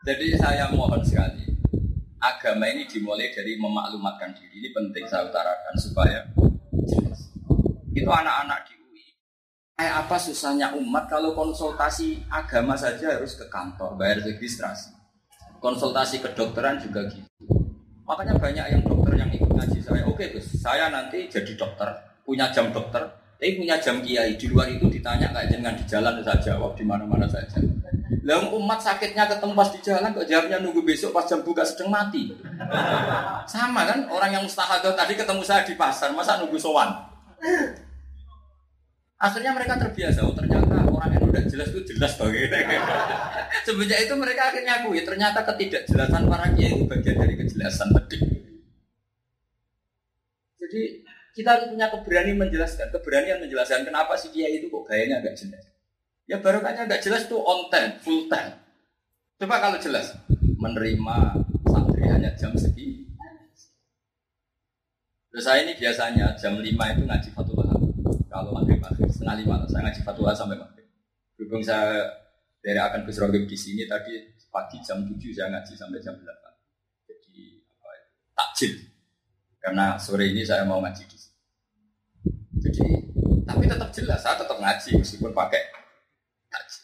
Jadi 0.08 0.40
saya 0.40 0.72
mohon 0.72 1.04
sekali 1.04 1.48
agama 2.20 2.68
ini 2.68 2.88
dimulai 2.88 3.32
dari 3.32 3.60
memaklumatkan 3.60 4.36
diri. 4.36 4.64
Ini 4.64 4.70
penting 4.76 5.04
saya 5.08 5.28
utarakan 5.28 5.76
supaya. 5.80 6.24
Itu 7.92 8.08
anak-anak 8.08 8.60
di 8.68 8.76
Kayak 9.78 10.10
apa 10.10 10.18
susahnya 10.18 10.74
umat 10.74 11.06
kalau 11.06 11.38
konsultasi 11.38 12.26
agama 12.34 12.74
saja 12.74 13.14
harus 13.14 13.38
ke 13.38 13.46
kantor, 13.46 13.94
bayar 13.94 14.26
registrasi. 14.26 14.90
Konsultasi 15.62 16.18
kedokteran 16.18 16.82
juga 16.82 17.06
gitu. 17.14 17.30
Makanya 18.08 18.40
banyak 18.40 18.66
yang 18.72 18.82
dokter 18.88 19.14
yang 19.20 19.30
ikut 19.36 19.52
ngaji 19.52 19.80
saya. 19.84 20.08
Oke 20.08 20.32
Gus, 20.32 20.48
saya 20.56 20.88
nanti 20.88 21.28
jadi 21.28 21.60
dokter, 21.60 21.92
punya 22.24 22.48
jam 22.56 22.72
dokter, 22.72 23.04
tapi 23.36 23.60
punya 23.60 23.76
jam 23.84 24.00
kiai. 24.00 24.40
Di 24.40 24.48
luar 24.48 24.72
itu 24.72 24.88
ditanya 24.88 25.28
kayak 25.36 25.52
jangan 25.52 25.76
di 25.76 25.84
jalan 25.84 26.14
saya 26.24 26.40
jawab 26.40 26.72
di 26.80 26.88
mana-mana 26.88 27.28
saja. 27.28 27.60
Lah 28.24 28.48
umat 28.48 28.80
sakitnya 28.80 29.28
ketemu 29.28 29.56
pas 29.56 29.70
di 29.76 29.80
jalan 29.84 30.12
kok 30.16 30.28
jawabnya 30.28 30.60
nunggu 30.64 30.84
besok 30.88 31.12
pas 31.12 31.28
jam 31.28 31.44
buka 31.44 31.68
sedang 31.68 31.92
mati. 31.92 32.32
Sama 33.44 33.84
kan 33.84 34.08
orang 34.08 34.40
yang 34.40 34.44
mustahadah 34.48 34.96
tadi 34.96 35.20
ketemu 35.20 35.44
saya 35.44 35.68
di 35.68 35.76
pasar, 35.76 36.16
masa 36.16 36.40
nunggu 36.40 36.56
sowan? 36.56 36.92
Akhirnya 39.20 39.52
mereka 39.52 39.76
terbiasa, 39.76 40.24
oh 40.24 40.32
ternyata 40.32 40.88
orang 40.88 41.12
yang 41.12 41.24
udah 41.28 41.44
jelas 41.44 41.74
itu 41.76 41.82
jelas 41.92 42.16
bagaimana. 42.16 42.78
Semenjak 43.68 44.00
itu 44.00 44.16
mereka 44.16 44.48
akhirnya 44.48 44.80
akui, 44.80 45.04
ternyata 45.04 45.44
ketidakjelasan 45.44 46.24
para 46.32 46.48
kiai 46.56 46.72
itu 46.72 46.88
bagian 46.88 47.20
dari 47.20 47.36
kejelasan 47.36 47.92
tadi. 47.92 48.16
Jadi 50.56 50.82
kita 51.36 51.50
harus 51.52 51.68
punya 51.76 51.92
keberanian 51.92 52.40
menjelaskan, 52.40 52.88
keberanian 52.96 53.44
menjelaskan 53.44 53.84
kenapa 53.84 54.16
si 54.16 54.32
kiai 54.32 54.64
itu 54.64 54.72
kok 54.72 54.88
gayanya 54.88 55.20
agak 55.20 55.36
jelas. 55.36 55.68
Ya 56.32 56.40
barokahnya 56.40 56.88
agak 56.88 57.04
jelas 57.04 57.28
tuh 57.28 57.44
on 57.44 57.68
time, 57.68 58.00
full 58.00 58.32
time. 58.32 58.56
Coba 59.36 59.60
kalau 59.60 59.76
jelas, 59.84 60.16
menerima 60.32 61.18
santri 61.68 62.08
hanya 62.08 62.32
jam 62.40 62.56
segi. 62.56 63.04
Terus 65.28 65.44
saya 65.44 65.68
ini 65.68 65.76
biasanya 65.76 66.40
jam 66.40 66.56
5 66.56 66.72
itu 66.72 67.04
ngaji 67.04 67.30
fatwa 67.36 67.68
kalau 68.32 68.56
maghrib 68.56 68.80
maghrib 68.80 69.12
setengah 69.12 69.44
lima 69.44 69.60
saya 69.68 69.92
ngaji 69.92 70.02
fatwa 70.08 70.32
sampai 70.32 70.56
maghrib. 70.56 70.88
Berhubung 71.36 71.68
saya 71.68 72.08
dari 72.68 72.84
akan 72.84 73.08
ke 73.08 73.40
di 73.48 73.56
sini 73.56 73.88
tadi 73.88 74.20
pagi 74.52 74.84
jam 74.84 75.00
7 75.00 75.16
saya 75.32 75.48
ngaji 75.56 75.72
sampai 75.72 76.04
jam 76.04 76.20
8. 76.20 76.28
Jadi 77.08 77.64
apa 77.64 77.90
takjil. 78.36 78.74
Karena 79.56 79.96
sore 79.96 80.36
ini 80.36 80.44
saya 80.44 80.68
mau 80.68 80.84
ngaji 80.84 81.08
di 81.08 81.16
sini. 81.16 81.40
Jadi 82.60 82.84
tapi 83.48 83.64
tetap 83.72 83.88
jelas 83.96 84.20
saya 84.20 84.36
tetap 84.36 84.60
ngaji 84.60 85.00
meskipun 85.00 85.32
pakai 85.32 85.64
takjil. 86.52 86.84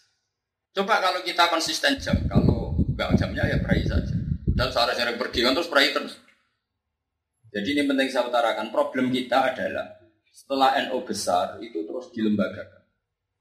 Coba 0.72 1.04
kalau 1.04 1.20
kita 1.20 1.52
konsisten 1.52 2.00
jam, 2.00 2.16
kalau 2.32 2.80
enggak 2.80 3.20
jamnya 3.20 3.44
ya 3.44 3.60
perai 3.60 3.84
saja. 3.84 4.16
Dan 4.56 4.72
seharusnya 4.72 5.20
pergi 5.20 5.44
kan 5.44 5.52
terus 5.52 5.68
perai 5.68 5.92
terus. 5.92 6.16
Jadi 7.52 7.68
ini 7.76 7.84
penting 7.84 8.08
saya 8.08 8.32
utarakan. 8.32 8.72
Problem 8.72 9.12
kita 9.12 9.52
adalah 9.52 10.00
setelah 10.32 10.80
NO 10.88 11.04
besar 11.04 11.60
itu 11.60 11.84
terus 11.84 12.08
dilembagakan. 12.16 12.83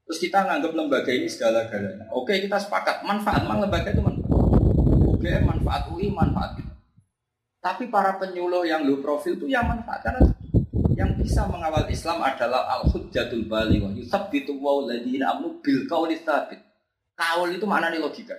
Terus 0.03 0.19
kita 0.19 0.43
nganggap 0.43 0.71
lembaga 0.75 1.11
ini 1.11 1.27
segala-galanya. 1.31 2.11
Oke 2.11 2.35
kita 2.43 2.59
sepakat 2.59 3.07
manfaat 3.07 3.47
memang 3.47 3.63
lembaga 3.63 3.89
itu 3.89 4.03
manfaat. 4.03 4.35
Oke 5.07 5.31
manfaat 5.39 5.83
UI 5.91 6.11
manfaat. 6.11 6.59
Tapi 7.63 7.87
para 7.87 8.19
penyuluh 8.19 8.67
yang 8.67 8.83
low 8.83 8.99
profil 8.99 9.39
itu 9.39 9.47
yang 9.47 9.63
manfaat 9.63 10.03
karena 10.03 10.27
yang 10.99 11.15
bisa 11.15 11.47
mengawal 11.47 11.87
Islam 11.87 12.19
adalah 12.19 12.67
al 12.67 12.83
hujjatul 12.91 13.47
bali 13.47 13.79
wa 13.79 13.89
yusabbitu 13.95 14.59
wa 14.59 14.83
ladina 14.83 15.31
amnu 15.31 15.63
bil 15.63 15.87
qauli 15.87 16.19
tsabit. 16.19 16.59
Kaul 17.15 17.55
itu 17.55 17.63
mana 17.63 17.87
nih 17.87 18.03
logika? 18.03 18.35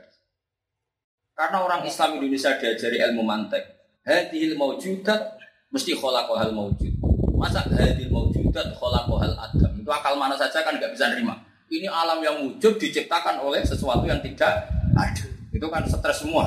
Karena 1.35 1.64
orang 1.64 1.83
Islam 1.88 2.20
Indonesia 2.20 2.55
diajari 2.61 3.00
ilmu 3.11 3.24
mantek. 3.24 3.64
Hadhil 4.05 4.55
maujudat 4.55 5.40
mesti 5.72 5.96
khalaqahal 5.96 6.53
maujud. 6.53 6.92
Masa 7.35 7.64
hadil 7.64 8.12
maujudat 8.12 8.77
khalaqahal 8.77 9.35
adam. 9.35 9.72
Itu 9.81 9.90
akal 9.90 10.14
mana 10.14 10.37
saja 10.37 10.62
kan 10.62 10.77
nggak 10.77 10.92
bisa 10.92 11.11
nerima. 11.11 11.35
Ini 11.74 11.90
alam 11.90 12.22
yang 12.22 12.37
wujud 12.46 12.78
diciptakan 12.78 13.42
oleh 13.42 13.66
sesuatu 13.66 14.06
yang 14.06 14.22
tidak 14.22 14.70
ada. 14.94 15.26
Itu 15.50 15.66
kan 15.66 15.82
stres 15.90 16.22
semua. 16.22 16.46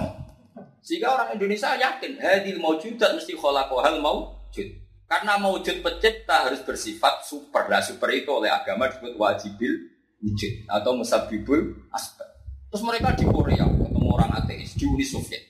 Sehingga 0.79 1.11
orang 1.11 1.35
Indonesia 1.35 1.75
yakin 1.75 2.15
hadil 2.15 2.63
maujudat 2.63 3.11
mesti 3.19 3.35
khalaqahal 3.35 3.99
maujud. 3.99 4.67
Karena 5.07 5.35
maujud 5.35 5.83
pencipta 5.83 6.47
harus 6.47 6.63
bersifat 6.63 7.27
super. 7.27 7.67
Nah, 7.67 7.83
super 7.83 8.07
itu 8.15 8.31
oleh 8.31 8.47
agama 8.47 8.87
disebut 8.87 9.19
wajibil 9.19 9.91
wujud 10.23 10.53
atau 10.71 10.95
musabibul 10.95 11.75
asbab. 11.91 12.27
Terus 12.71 12.83
mereka 12.83 13.11
di 13.15 13.27
Korea 13.27 13.67
ketemu 13.67 14.07
orang 14.15 14.31
ateis 14.39 14.75
di 14.79 14.87
Uni 14.87 15.03
Soviet. 15.03 15.43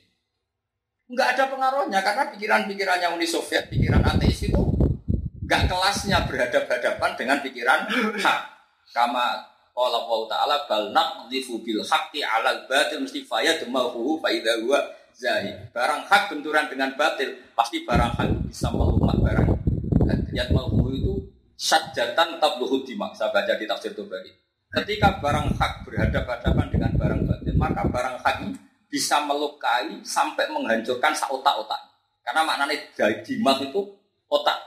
Enggak 1.07 1.37
ada 1.37 1.43
pengaruhnya 1.53 2.01
karena 2.01 2.23
pikiran-pikirannya 2.33 3.09
Uni 3.13 3.25
Soviet, 3.29 3.69
pikiran 3.69 4.03
ateis 4.03 4.41
itu 4.43 4.61
Gak 5.47 5.71
kelasnya 5.71 6.27
berhadapan-hadapan 6.27 7.11
dengan 7.15 7.37
pikiran 7.39 7.87
hak. 8.19 8.39
Kama 8.91 9.39
Allah 9.77 10.09
Ta'ala 10.25 10.55
bal 10.65 10.89
naqdhifu 10.89 11.61
bil 11.61 11.85
haqqi 11.85 12.25
'alal 12.25 12.65
batil 12.65 13.05
mesti 13.05 13.21
fayadmahu 13.21 14.17
fa 14.17 14.33
idza 14.33 14.57
huwa 14.65 14.81
zahid. 15.13 15.69
Barang 15.69 16.05
hak 16.05 16.33
benturan 16.33 16.65
dengan 16.65 16.93
batil, 16.97 17.37
pasti 17.53 17.85
barang 17.85 18.17
hak 18.17 18.29
bisa 18.49 18.73
melumat 18.73 19.17
barang. 19.21 19.49
Dan 20.05 20.49
mahu 20.53 20.93
itu 20.93 21.13
sajatan 21.57 22.37
tabluhud 22.41 22.85
dimak. 22.85 23.13
Saya 23.17 23.33
baca 23.33 23.53
di 23.57 23.65
tafsir 23.65 23.93
Tobari. 23.97 24.29
Ketika 24.73 25.17
barang 25.21 25.57
hak 25.57 25.73
berhadapan-hadapan 25.85 26.67
dengan 26.69 26.91
barang 26.97 27.21
batil, 27.25 27.53
maka 27.57 27.81
barang 27.85 28.17
hak 28.21 28.37
bisa 28.87 29.21
melukai 29.25 29.99
sampai 30.05 30.47
menghancurkan 30.53 31.11
saotak-otak. 31.17 31.81
Karena 32.21 32.43
maknanya 32.45 32.75
dimak 33.25 33.63
itu 33.63 33.81
otak. 34.29 34.59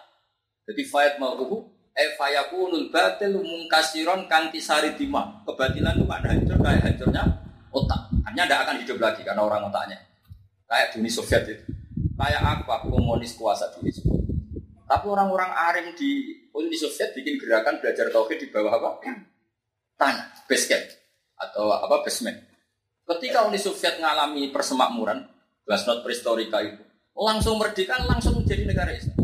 Jadi 0.66 0.82
fayat 0.86 1.18
ma'ruhu 1.18 1.79
e 2.00 2.16
fayakunul 2.16 2.88
batil 2.88 3.36
mungkasiron 3.36 4.24
kanti 4.24 4.56
sari 4.56 4.96
dima. 4.96 5.44
Kebatilan 5.44 6.00
itu 6.00 6.06
kan 6.08 6.24
hancur 6.24 6.56
kayak 6.56 6.82
hancurnya 6.88 7.22
otak. 7.68 8.00
Hanya 8.24 8.48
tidak 8.48 8.60
akan 8.64 8.76
hidup 8.80 8.98
lagi 8.98 9.20
karena 9.20 9.42
orang 9.44 9.68
otaknya. 9.68 9.98
Kayak 10.64 10.96
Uni 10.96 11.10
Soviet 11.12 11.44
itu. 11.44 11.64
Kayak 12.16 12.42
apa 12.64 12.88
komunis 12.88 13.36
kuasa 13.36 13.68
Uni 13.80 13.92
Soviet. 13.92 14.24
Tapi 14.88 15.06
orang-orang 15.06 15.50
arim 15.70 15.86
di 15.92 16.40
Uni 16.56 16.74
Soviet 16.74 17.12
bikin 17.12 17.36
gerakan 17.36 17.78
belajar 17.78 18.08
tauhid 18.08 18.38
di 18.40 18.48
bawah 18.48 18.72
apa? 18.80 18.90
Tanah, 20.00 20.26
camp 20.48 20.86
atau 21.40 21.68
apa 21.72 22.00
basement. 22.00 22.36
Ketika 23.04 23.44
Uni 23.44 23.60
Soviet 23.60 24.00
mengalami 24.00 24.48
persemakmuran, 24.48 25.28
glasnost 25.68 26.00
prehistorika 26.06 26.62
itu, 26.64 26.80
langsung 27.12 27.60
merdeka, 27.60 28.00
langsung 28.06 28.40
menjadi 28.40 28.64
negara 28.64 28.90
Islam. 28.94 29.19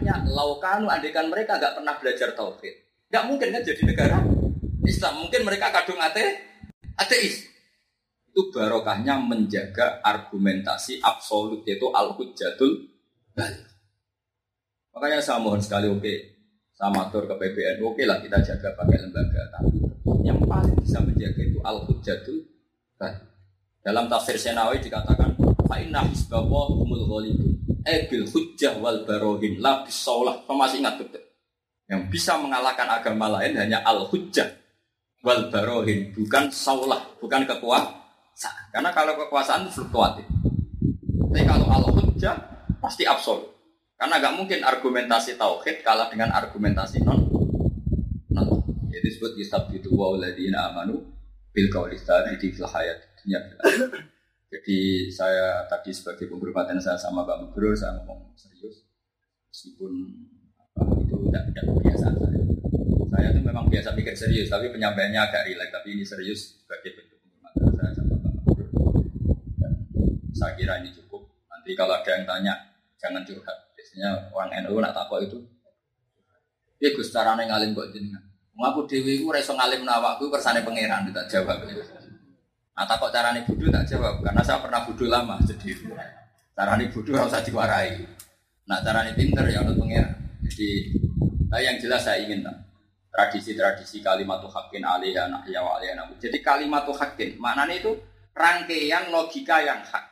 Artinya 0.00 0.24
laukanu 0.32 0.88
andekan 0.88 1.28
mereka 1.28 1.60
nggak 1.60 1.76
pernah 1.76 1.92
belajar 2.00 2.32
tauhid. 2.32 2.72
Nggak 3.12 3.24
mungkin 3.28 3.48
kan 3.52 3.60
jadi 3.60 3.82
negara 3.84 4.16
Islam. 4.88 5.28
Mungkin 5.28 5.44
mereka 5.44 5.68
kadung 5.68 6.00
ate 6.00 6.40
ateis. 6.96 7.44
Itu 8.32 8.48
barokahnya 8.48 9.20
menjaga 9.20 10.00
argumentasi 10.00 11.04
absolut 11.04 11.68
yaitu 11.68 11.92
al-hujjatul 11.92 12.88
balik. 13.36 13.60
Makanya 14.96 15.20
saya 15.20 15.36
mohon 15.36 15.60
sekali 15.60 15.92
oke, 15.92 16.00
okay, 16.00 16.16
sama 16.72 17.12
tur 17.12 17.28
ke 17.28 17.36
PBN, 17.36 17.84
oke 17.84 18.00
okay 18.00 18.08
lah 18.08 18.24
kita 18.24 18.40
jaga 18.40 18.72
pakai 18.72 19.04
lembaga, 19.04 19.52
tapi 19.52 19.84
yang 20.24 20.40
paling 20.48 20.80
bisa 20.80 20.96
menjaga 21.04 21.44
itu 21.44 21.60
al-hujjatul 21.60 22.40
balik. 22.96 23.20
Dalam 23.84 24.08
tafsir 24.08 24.40
Senawi 24.40 24.80
dikatakan, 24.80 25.36
Fa'inna 25.68 26.08
hisbawah 26.08 26.72
humul 26.72 27.04
ghalibun. 27.04 27.59
Ebil 27.84 28.28
hujjah 28.28 28.76
wal 28.76 29.08
barohin 29.08 29.56
la 29.60 29.84
bisaulah. 29.84 30.44
masih 30.48 30.84
ingat 30.84 31.00
betul. 31.00 31.22
Yang 31.88 32.02
bisa 32.12 32.36
mengalahkan 32.38 32.86
agama 32.86 33.40
lain 33.40 33.56
hanya 33.56 33.82
al-hujjah 33.82 34.46
wal 35.24 35.48
barohin, 35.48 36.12
bukan 36.14 36.52
saulah, 36.52 37.02
bukan 37.18 37.44
kekuasaan. 37.48 38.64
Karena 38.70 38.90
kalau 38.92 39.16
kekuasaan 39.16 39.66
itu 39.66 39.80
fluktuatif. 39.80 40.26
Tapi 41.30 41.44
kalau 41.48 41.66
al-hujjah 41.66 42.36
pasti 42.78 43.08
absolut. 43.08 43.48
Karena 44.00 44.16
nggak 44.16 44.34
mungkin 44.36 44.60
argumentasi 44.64 45.36
tauhid 45.36 45.84
kalah 45.84 46.08
dengan 46.08 46.32
argumentasi 46.32 47.04
non 47.04 47.20
non. 48.32 48.48
Itu 48.88 48.96
disebut 49.04 49.36
itu 49.76 49.92
wa 49.92 50.16
amanu 50.16 51.04
bil 51.52 51.68
qawli 51.68 52.00
di 52.40 52.48
hayat 52.56 52.98
dunya. 53.20 53.40
Jadi 54.50 55.06
saya 55.14 55.62
tadi 55.70 55.94
sebagai 55.94 56.26
penghormatan 56.26 56.82
saya 56.82 56.98
sama 56.98 57.22
Pak 57.22 57.38
Mubrur 57.38 57.70
saya 57.70 58.02
ngomong 58.02 58.34
serius 58.34 58.82
meskipun 59.46 59.94
itu 61.06 61.14
tidak 61.30 61.42
tidak 61.54 61.64
kebiasaan 61.70 62.14
saya. 62.18 62.40
Saya 63.14 63.26
itu 63.30 63.40
memang 63.46 63.70
biasa 63.70 63.94
pikir 63.94 64.14
serius, 64.18 64.50
tapi 64.50 64.74
penyampaiannya 64.74 65.20
agak 65.22 65.46
rileks. 65.46 65.70
Tapi 65.70 65.88
ini 65.94 66.02
serius 66.02 66.66
sebagai 66.66 66.98
bentuk 66.98 67.18
penghormatan 67.22 67.62
saya 67.78 67.90
sama 67.94 68.14
Pak 68.18 68.32
Dan 69.54 69.72
saya 70.34 70.52
kira 70.58 70.82
ini 70.82 70.90
cukup. 70.98 71.30
Nanti 71.46 71.70
kalau 71.78 71.94
ada 71.94 72.10
yang 72.10 72.26
tanya, 72.26 72.54
jangan 72.98 73.22
curhat. 73.22 73.58
Biasanya 73.78 74.34
orang 74.34 74.50
NU 74.66 74.82
nak 74.82 74.94
takut 74.98 75.30
itu. 75.30 75.38
Ya 76.82 76.90
Gus, 76.90 77.14
caranya 77.14 77.54
ngalim 77.54 77.76
kok 77.76 77.92
jenengan. 77.94 78.24
Ngaku 78.58 78.88
dewi 78.90 79.22
gue 79.22 79.30
reso 79.30 79.54
ngalim 79.54 79.86
nawakku 79.86 80.26
persane 80.26 80.66
pangeran 80.66 81.06
tidak 81.06 81.28
jawab. 81.30 81.60
Nah 82.80 82.88
takut 82.88 83.12
caranya 83.12 83.44
bodoh 83.44 83.68
tak 83.68 83.84
jawab 83.92 84.24
karena 84.24 84.40
saya 84.40 84.56
pernah 84.56 84.80
bodoh 84.88 85.04
lama 85.04 85.36
jadi 85.44 85.84
caranya 86.56 86.88
bodoh 86.88 87.12
harus 87.12 87.36
diwarai. 87.44 87.92
Nah 88.64 88.80
caranya 88.80 89.12
pinter 89.12 89.44
ya 89.52 89.60
untuk 89.60 89.84
pangeran. 89.84 90.16
Jadi 90.48 90.96
nah 91.52 91.60
yang 91.60 91.76
jelas 91.76 92.08
saya 92.08 92.24
ingin 92.24 92.40
tak 92.40 92.56
tradisi-tradisi 93.12 94.00
kalimat 94.00 94.40
hakin 94.40 94.80
alihya 94.80 95.28
nahya 95.28 95.60
wa 95.60 95.76
nabu. 95.76 96.16
Jadi 96.16 96.40
kalimat 96.40 96.88
hakin 96.88 97.36
maknanya 97.36 97.84
itu 97.84 97.92
rangkaian 98.32 99.12
logika 99.12 99.60
yang 99.60 99.84
hak. 99.84 100.04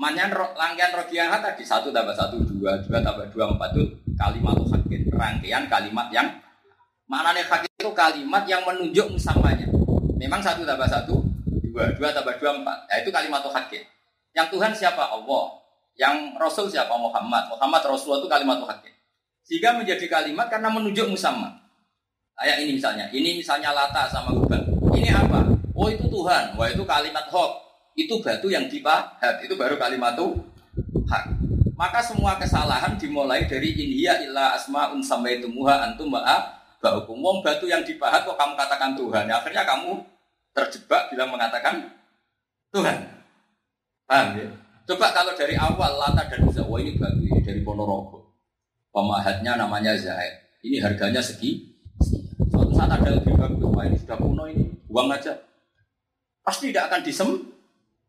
Maknanya 0.00 0.32
rangkaian 0.56 0.96
logika 0.96 1.20
yang 1.20 1.32
hak 1.36 1.52
tadi 1.52 1.68
satu 1.68 1.92
tambah 1.92 2.16
satu 2.16 2.40
dua 2.48 2.80
dua 2.80 3.04
tambah 3.04 3.28
dua 3.28 3.52
empat 3.52 3.76
itu 3.76 3.84
kalimat 4.16 4.56
hakin 4.56 5.00
rangkaian 5.12 5.68
kalimat 5.68 6.08
yang 6.08 6.32
maknanya 7.04 7.44
hak 7.44 7.68
itu 7.68 7.92
kalimat 7.92 8.48
yang 8.48 8.64
menunjuk 8.64 9.04
musamanya. 9.12 9.68
Memang 10.16 10.40
satu 10.40 10.64
tambah 10.64 10.88
satu 10.88 11.25
dua 11.76 11.92
dua 11.92 12.08
tambah 12.16 12.40
dua 12.40 12.56
empat. 12.56 12.78
Nah, 12.88 12.96
itu 13.04 13.12
kalimat 13.12 13.44
hakin. 13.44 13.84
Yang 14.32 14.46
Tuhan 14.56 14.72
siapa 14.72 15.12
Allah. 15.12 15.60
Yang 16.00 16.16
Rasul 16.40 16.66
siapa 16.72 16.96
Muhammad. 16.96 17.52
Muhammad 17.52 17.84
Rasul 17.84 18.16
itu 18.16 18.28
kalimat 18.32 18.64
hakin. 18.64 18.96
Sehingga 19.44 19.76
menjadi 19.76 20.08
kalimat 20.08 20.48
karena 20.48 20.72
menunjuk 20.72 21.12
musamma. 21.12 21.52
Kayak 22.36 22.64
ini 22.64 22.80
misalnya, 22.80 23.04
ini 23.12 23.36
misalnya 23.36 23.76
lata 23.76 24.08
sama 24.08 24.32
ubah. 24.32 24.60
Ini 24.96 25.12
apa? 25.12 25.44
Oh 25.76 25.92
itu 25.92 26.08
Tuhan. 26.08 26.56
Wah 26.56 26.68
itu 26.72 26.80
kalimat 26.88 27.28
hok. 27.28 27.50
Itu 27.92 28.24
batu 28.24 28.48
yang 28.48 28.64
dipahat. 28.72 29.44
Itu 29.44 29.56
baru 29.60 29.76
kalimat 29.76 30.16
tuh 30.16 30.32
hak. 31.08 31.28
Maka 31.76 32.00
semua 32.00 32.40
kesalahan 32.40 32.96
dimulai 32.96 33.44
dari 33.44 33.76
inhiya 33.76 34.24
illa 34.24 34.56
asma'un 34.56 35.04
samaitumuha 35.04 35.92
antum 35.92 36.08
ma'a 36.08 36.56
ba'ukum. 36.80 37.20
Wong 37.20 37.44
batu 37.44 37.68
yang 37.68 37.84
dipahat 37.84 38.24
kok 38.24 38.36
kamu 38.36 38.56
katakan 38.56 38.96
Tuhan. 38.96 39.28
Akhirnya 39.28 39.64
kamu 39.64 40.15
terjebak 40.56 41.12
bilang 41.12 41.28
mengatakan 41.28 41.84
Tuhan. 42.72 42.96
Paham 44.08 44.40
ya? 44.40 44.48
Coba 44.88 45.12
kalau 45.12 45.36
dari 45.36 45.52
awal 45.58 45.98
Lata 46.00 46.24
dan 46.24 46.46
Uzza, 46.48 46.64
wah 46.64 46.80
ini 46.80 46.96
ini 46.96 47.42
dari 47.44 47.60
Ponorogo. 47.60 48.32
Pemahatnya 48.88 49.60
namanya 49.60 49.92
Zaid. 49.92 50.64
Ini 50.64 50.80
harganya 50.80 51.20
segi. 51.20 51.76
Suatu 52.48 52.72
saat 52.72 52.88
ada 52.88 53.12
lebih 53.12 53.36
bagus. 53.36 53.68
Wah 53.68 53.84
ini 53.84 53.98
sudah 54.00 54.16
kuno 54.16 54.48
ini. 54.48 54.64
Buang 54.88 55.12
aja. 55.12 55.36
Pasti 56.40 56.72
tidak 56.72 56.88
akan 56.88 57.00
disem. 57.04 57.28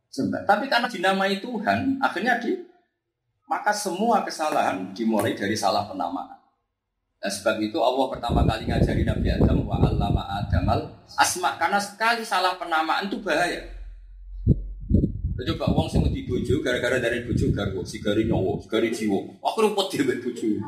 Sembah. 0.08 0.48
Tapi 0.48 0.72
karena 0.72 0.88
dinamai 0.88 1.44
Tuhan, 1.44 2.00
akhirnya 2.00 2.40
di 2.40 2.56
maka 3.48 3.76
semua 3.76 4.24
kesalahan 4.24 4.96
dimulai 4.96 5.36
dari 5.36 5.56
salah 5.56 5.88
penamaan. 5.88 6.40
Dan 7.18 7.32
sebab 7.34 7.58
itu 7.66 7.82
Allah 7.82 8.06
pertama 8.14 8.46
kali 8.46 8.70
ngajari 8.70 9.02
Nabi 9.02 9.28
Adam 9.34 9.66
wa 9.66 9.82
allama 9.82 10.22
Adamal 10.38 11.02
asma 11.18 11.58
karena 11.58 11.82
sekali 11.82 12.22
salah 12.22 12.54
penamaan 12.62 13.10
itu 13.10 13.18
bahaya. 13.26 13.74
Coba 15.48 15.72
uang 15.72 15.88
sing 15.88 16.04
di 16.12 16.28
bojo 16.28 16.60
gara-gara 16.60 17.00
dari 17.00 17.24
bojo 17.24 17.48
garwo, 17.56 17.80
sigari 17.88 18.28
nyowo, 18.28 18.60
sigari 18.60 18.92
jiwo. 18.92 19.40
Aku 19.40 19.64
repot 19.64 19.88
dhewe 19.88 20.20
bojo. 20.20 20.60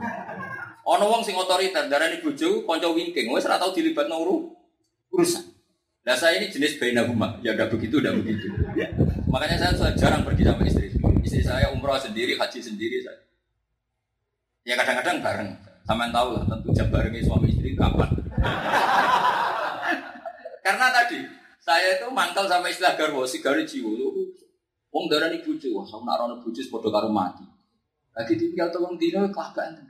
Ana 0.88 1.06
wong 1.06 1.20
sing 1.20 1.36
otoriter 1.36 1.92
darani 1.92 2.24
bojo 2.24 2.64
kanca 2.64 2.88
wingking, 2.88 3.28
ora 3.28 3.60
tau 3.60 3.76
dilibat 3.76 4.08
uru 4.08 4.56
urusan. 5.12 5.44
Nah 6.08 6.16
saya 6.16 6.40
ini 6.40 6.48
jenis 6.48 6.80
baina 6.80 7.04
huma, 7.04 7.38
ya 7.44 7.54
udah 7.60 7.68
begitu, 7.68 8.00
udah 8.00 8.16
begitu. 8.24 8.48
Makanya 9.28 9.70
saya 9.76 9.92
jarang 10.00 10.24
pergi 10.24 10.48
sama 10.48 10.64
istri. 10.64 10.88
Istri 11.28 11.44
saya 11.44 11.70
umroh 11.76 12.00
sendiri, 12.00 12.40
haji 12.40 12.60
sendiri 12.64 13.04
saya. 13.04 13.20
Ya 14.64 14.80
kadang-kadang 14.80 15.20
bareng. 15.20 15.50
Sama 15.90 16.06
tahu 16.14 16.38
lah, 16.38 16.46
tentu 16.46 16.70
jam 16.70 16.86
barengnya 16.94 17.26
suami 17.26 17.50
istri 17.50 17.74
kapan. 17.74 18.14
Karena 20.66 20.94
tadi 20.94 21.18
saya 21.58 21.98
itu 21.98 22.06
mangkal 22.14 22.46
sama 22.46 22.70
istilah 22.70 22.94
garwo, 22.94 23.26
sigari 23.26 23.66
jiwo. 23.66 23.90
Wong 24.94 25.10
darani 25.10 25.42
bojo, 25.42 25.82
wah 25.82 25.86
sama 25.90 26.14
narono 26.14 26.46
bojo 26.46 26.62
padha 26.70 26.94
karo 26.94 27.10
mati. 27.10 27.42
Lagi 28.14 28.38
tinggal 28.38 28.70
tolong 28.70 29.02
dino 29.02 29.34
kelabakan. 29.34 29.82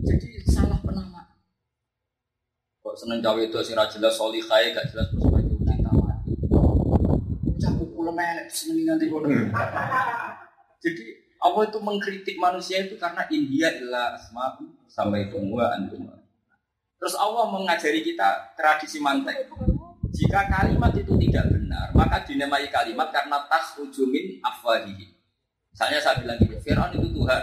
Jadi 0.00 0.28
salah 0.48 0.80
penama. 0.80 1.36
Kok 2.80 2.96
seneng 2.96 3.20
cawe 3.20 3.36
itu 3.36 3.60
ra 3.76 3.84
jelas 3.84 4.16
solihai 4.16 4.72
gak 4.72 4.96
jelas 4.96 5.12
terus 5.12 5.28
itu 5.28 5.60
cinta 5.60 5.92
mati. 5.92 6.32
Cakup 7.60 7.88
kula 7.92 8.16
melek 8.16 8.48
seneng 8.48 8.96
nanti 8.96 9.12
kono. 9.12 9.28
Jadi 10.80 11.21
Allah 11.42 11.66
itu 11.66 11.78
mengkritik 11.82 12.38
manusia 12.38 12.86
itu 12.86 12.94
karena 12.94 13.26
India 13.26 13.74
illa 13.74 14.14
asma'u 14.14 14.62
sampai 14.86 15.26
itu 15.26 15.36
antum. 15.58 16.06
Terus 17.02 17.18
Allah 17.18 17.50
mengajari 17.50 18.06
kita 18.06 18.54
tradisi 18.54 19.02
mantek. 19.02 19.50
Jika 20.12 20.46
kalimat 20.46 20.94
itu 20.94 21.18
tidak 21.18 21.50
benar, 21.50 21.90
maka 21.98 22.22
dinamai 22.22 22.70
kalimat 22.70 23.10
karena 23.10 23.42
tas 23.50 23.74
ujumin 23.74 24.38
afwahihi. 24.38 25.10
Misalnya 25.72 25.98
saya 25.98 26.20
bilang 26.20 26.38
gini, 26.38 26.60
Fir'aun 26.62 26.94
itu 26.94 27.08
Tuhan. 27.10 27.42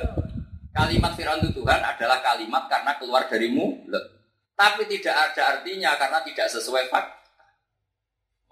Kalimat 0.70 1.12
Fir'aun 1.18 1.41
itu 1.43 1.52
Tuhan 1.60 1.82
adalah 1.82 2.24
kalimat 2.24 2.70
karena 2.72 2.95
keluar 2.95 3.28
dari 3.28 3.52
mulut. 3.52 4.06
Tapi 4.54 4.88
tidak 4.88 5.16
ada 5.18 5.60
artinya 5.60 5.97
karena 5.97 6.24
tidak 6.24 6.47
sesuai 6.47 6.88
fakta. 6.88 7.20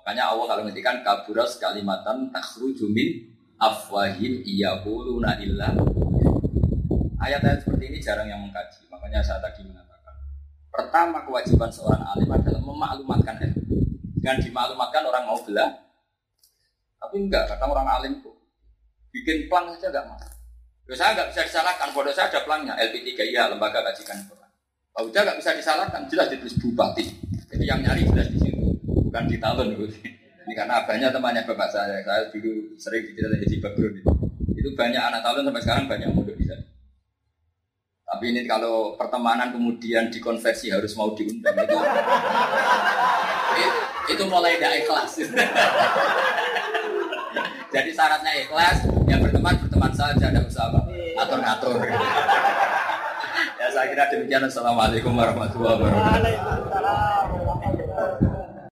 Makanya 0.01 0.33
Allah 0.33 0.45
kalau 0.49 0.61
ngertikan 0.65 1.05
kaburas 1.05 1.55
kalimatan 1.61 2.33
takhruju 2.33 2.89
min 3.57 3.65
afwahim 3.65 4.33
iyaquluna 4.45 5.41
illa 5.41 5.73
Ayat-ayat 7.17 7.65
seperti 7.65 7.89
ini 7.89 7.97
jarang 7.97 8.29
yang 8.29 8.39
mengkaji. 8.45 8.85
Makanya 8.93 9.25
saya 9.25 9.41
tadi 9.41 9.65
mengatakan, 9.65 10.13
pertama 10.69 11.25
kewajiban 11.25 11.65
seorang 11.65 11.99
alim 12.13 12.29
adalah 12.29 12.61
memaklumatkan 12.61 13.41
ilmu. 13.41 13.73
Dengan 14.21 14.37
dimaklumatkan 14.37 15.01
orang 15.01 15.25
mau 15.25 15.41
belah. 15.41 15.81
Tapi 17.01 17.15
enggak, 17.17 17.49
kadang 17.49 17.73
orang 17.73 17.89
alim 17.89 18.13
kok. 18.21 18.37
Bikin 19.09 19.49
plang 19.49 19.73
saja 19.75 19.89
enggak 19.89 20.05
mau. 20.13 20.21
Ya, 20.87 20.93
saya 20.93 21.09
enggak 21.17 21.27
bisa 21.33 21.41
disalahkan, 21.49 21.87
bodoh 21.89 22.13
saya 22.13 22.29
ada 22.29 22.39
plangnya, 22.45 22.77
LP3 22.77 23.09
iya, 23.33 23.49
lembaga 23.49 23.81
kajikan 23.81 24.21
Quran. 24.29 24.49
Kalau 24.93 25.05
udah 25.09 25.21
enggak 25.25 25.37
bisa 25.41 25.51
disalahkan, 25.57 26.01
jelas 26.05 26.27
ditulis 26.29 26.55
bupati. 26.61 27.05
Jadi 27.49 27.65
yang 27.65 27.81
nyari 27.81 28.05
jelas 28.05 28.29
di 28.29 28.39
situ, 28.45 28.77
bukan 29.09 29.25
di 29.25 29.41
talon. 29.41 29.73
Ini 30.47 30.55
karena 30.55 30.87
banyak 30.87 31.11
temannya 31.11 31.43
bapak 31.43 31.75
saya, 31.75 31.99
saya 32.07 32.31
dulu 32.31 32.71
sering 32.79 33.03
diceritain 33.03 33.43
jadi 33.43 33.59
background 33.59 33.99
itu. 33.99 34.15
Itu 34.55 34.71
banyak 34.79 35.03
anak 35.11 35.19
talon 35.19 35.43
sampai 35.43 35.59
sekarang 35.59 35.91
banyak 35.91 36.07
muda 36.15 36.31
di 36.31 36.47
sana. 36.47 36.63
Tapi 38.07 38.31
ini 38.31 38.47
kalau 38.47 38.95
pertemanan 38.95 39.51
kemudian 39.51 40.07
dikonversi 40.07 40.71
harus 40.71 40.95
mau 40.95 41.11
diundang 41.11 41.51
itu 41.51 41.75
itu 44.07 44.23
mulai 44.31 44.55
tidak 44.55 44.87
ikhlas. 44.87 45.19
Jadi 47.75 47.91
syaratnya 47.91 48.47
ikhlas, 48.47 48.87
ya 49.11 49.19
berteman 49.19 49.59
berteman 49.67 49.91
saja, 49.91 50.31
tidak 50.31 50.47
usah 50.47 50.71
atur 51.27 51.43
ngatur. 51.43 51.75
ya 53.59 53.67
saya 53.67 53.91
kira 53.91 54.07
demikian. 54.15 54.47
Assalamualaikum 54.47 55.11
warahmatullahi 55.11 55.75
wabarakatuh. 55.75 58.26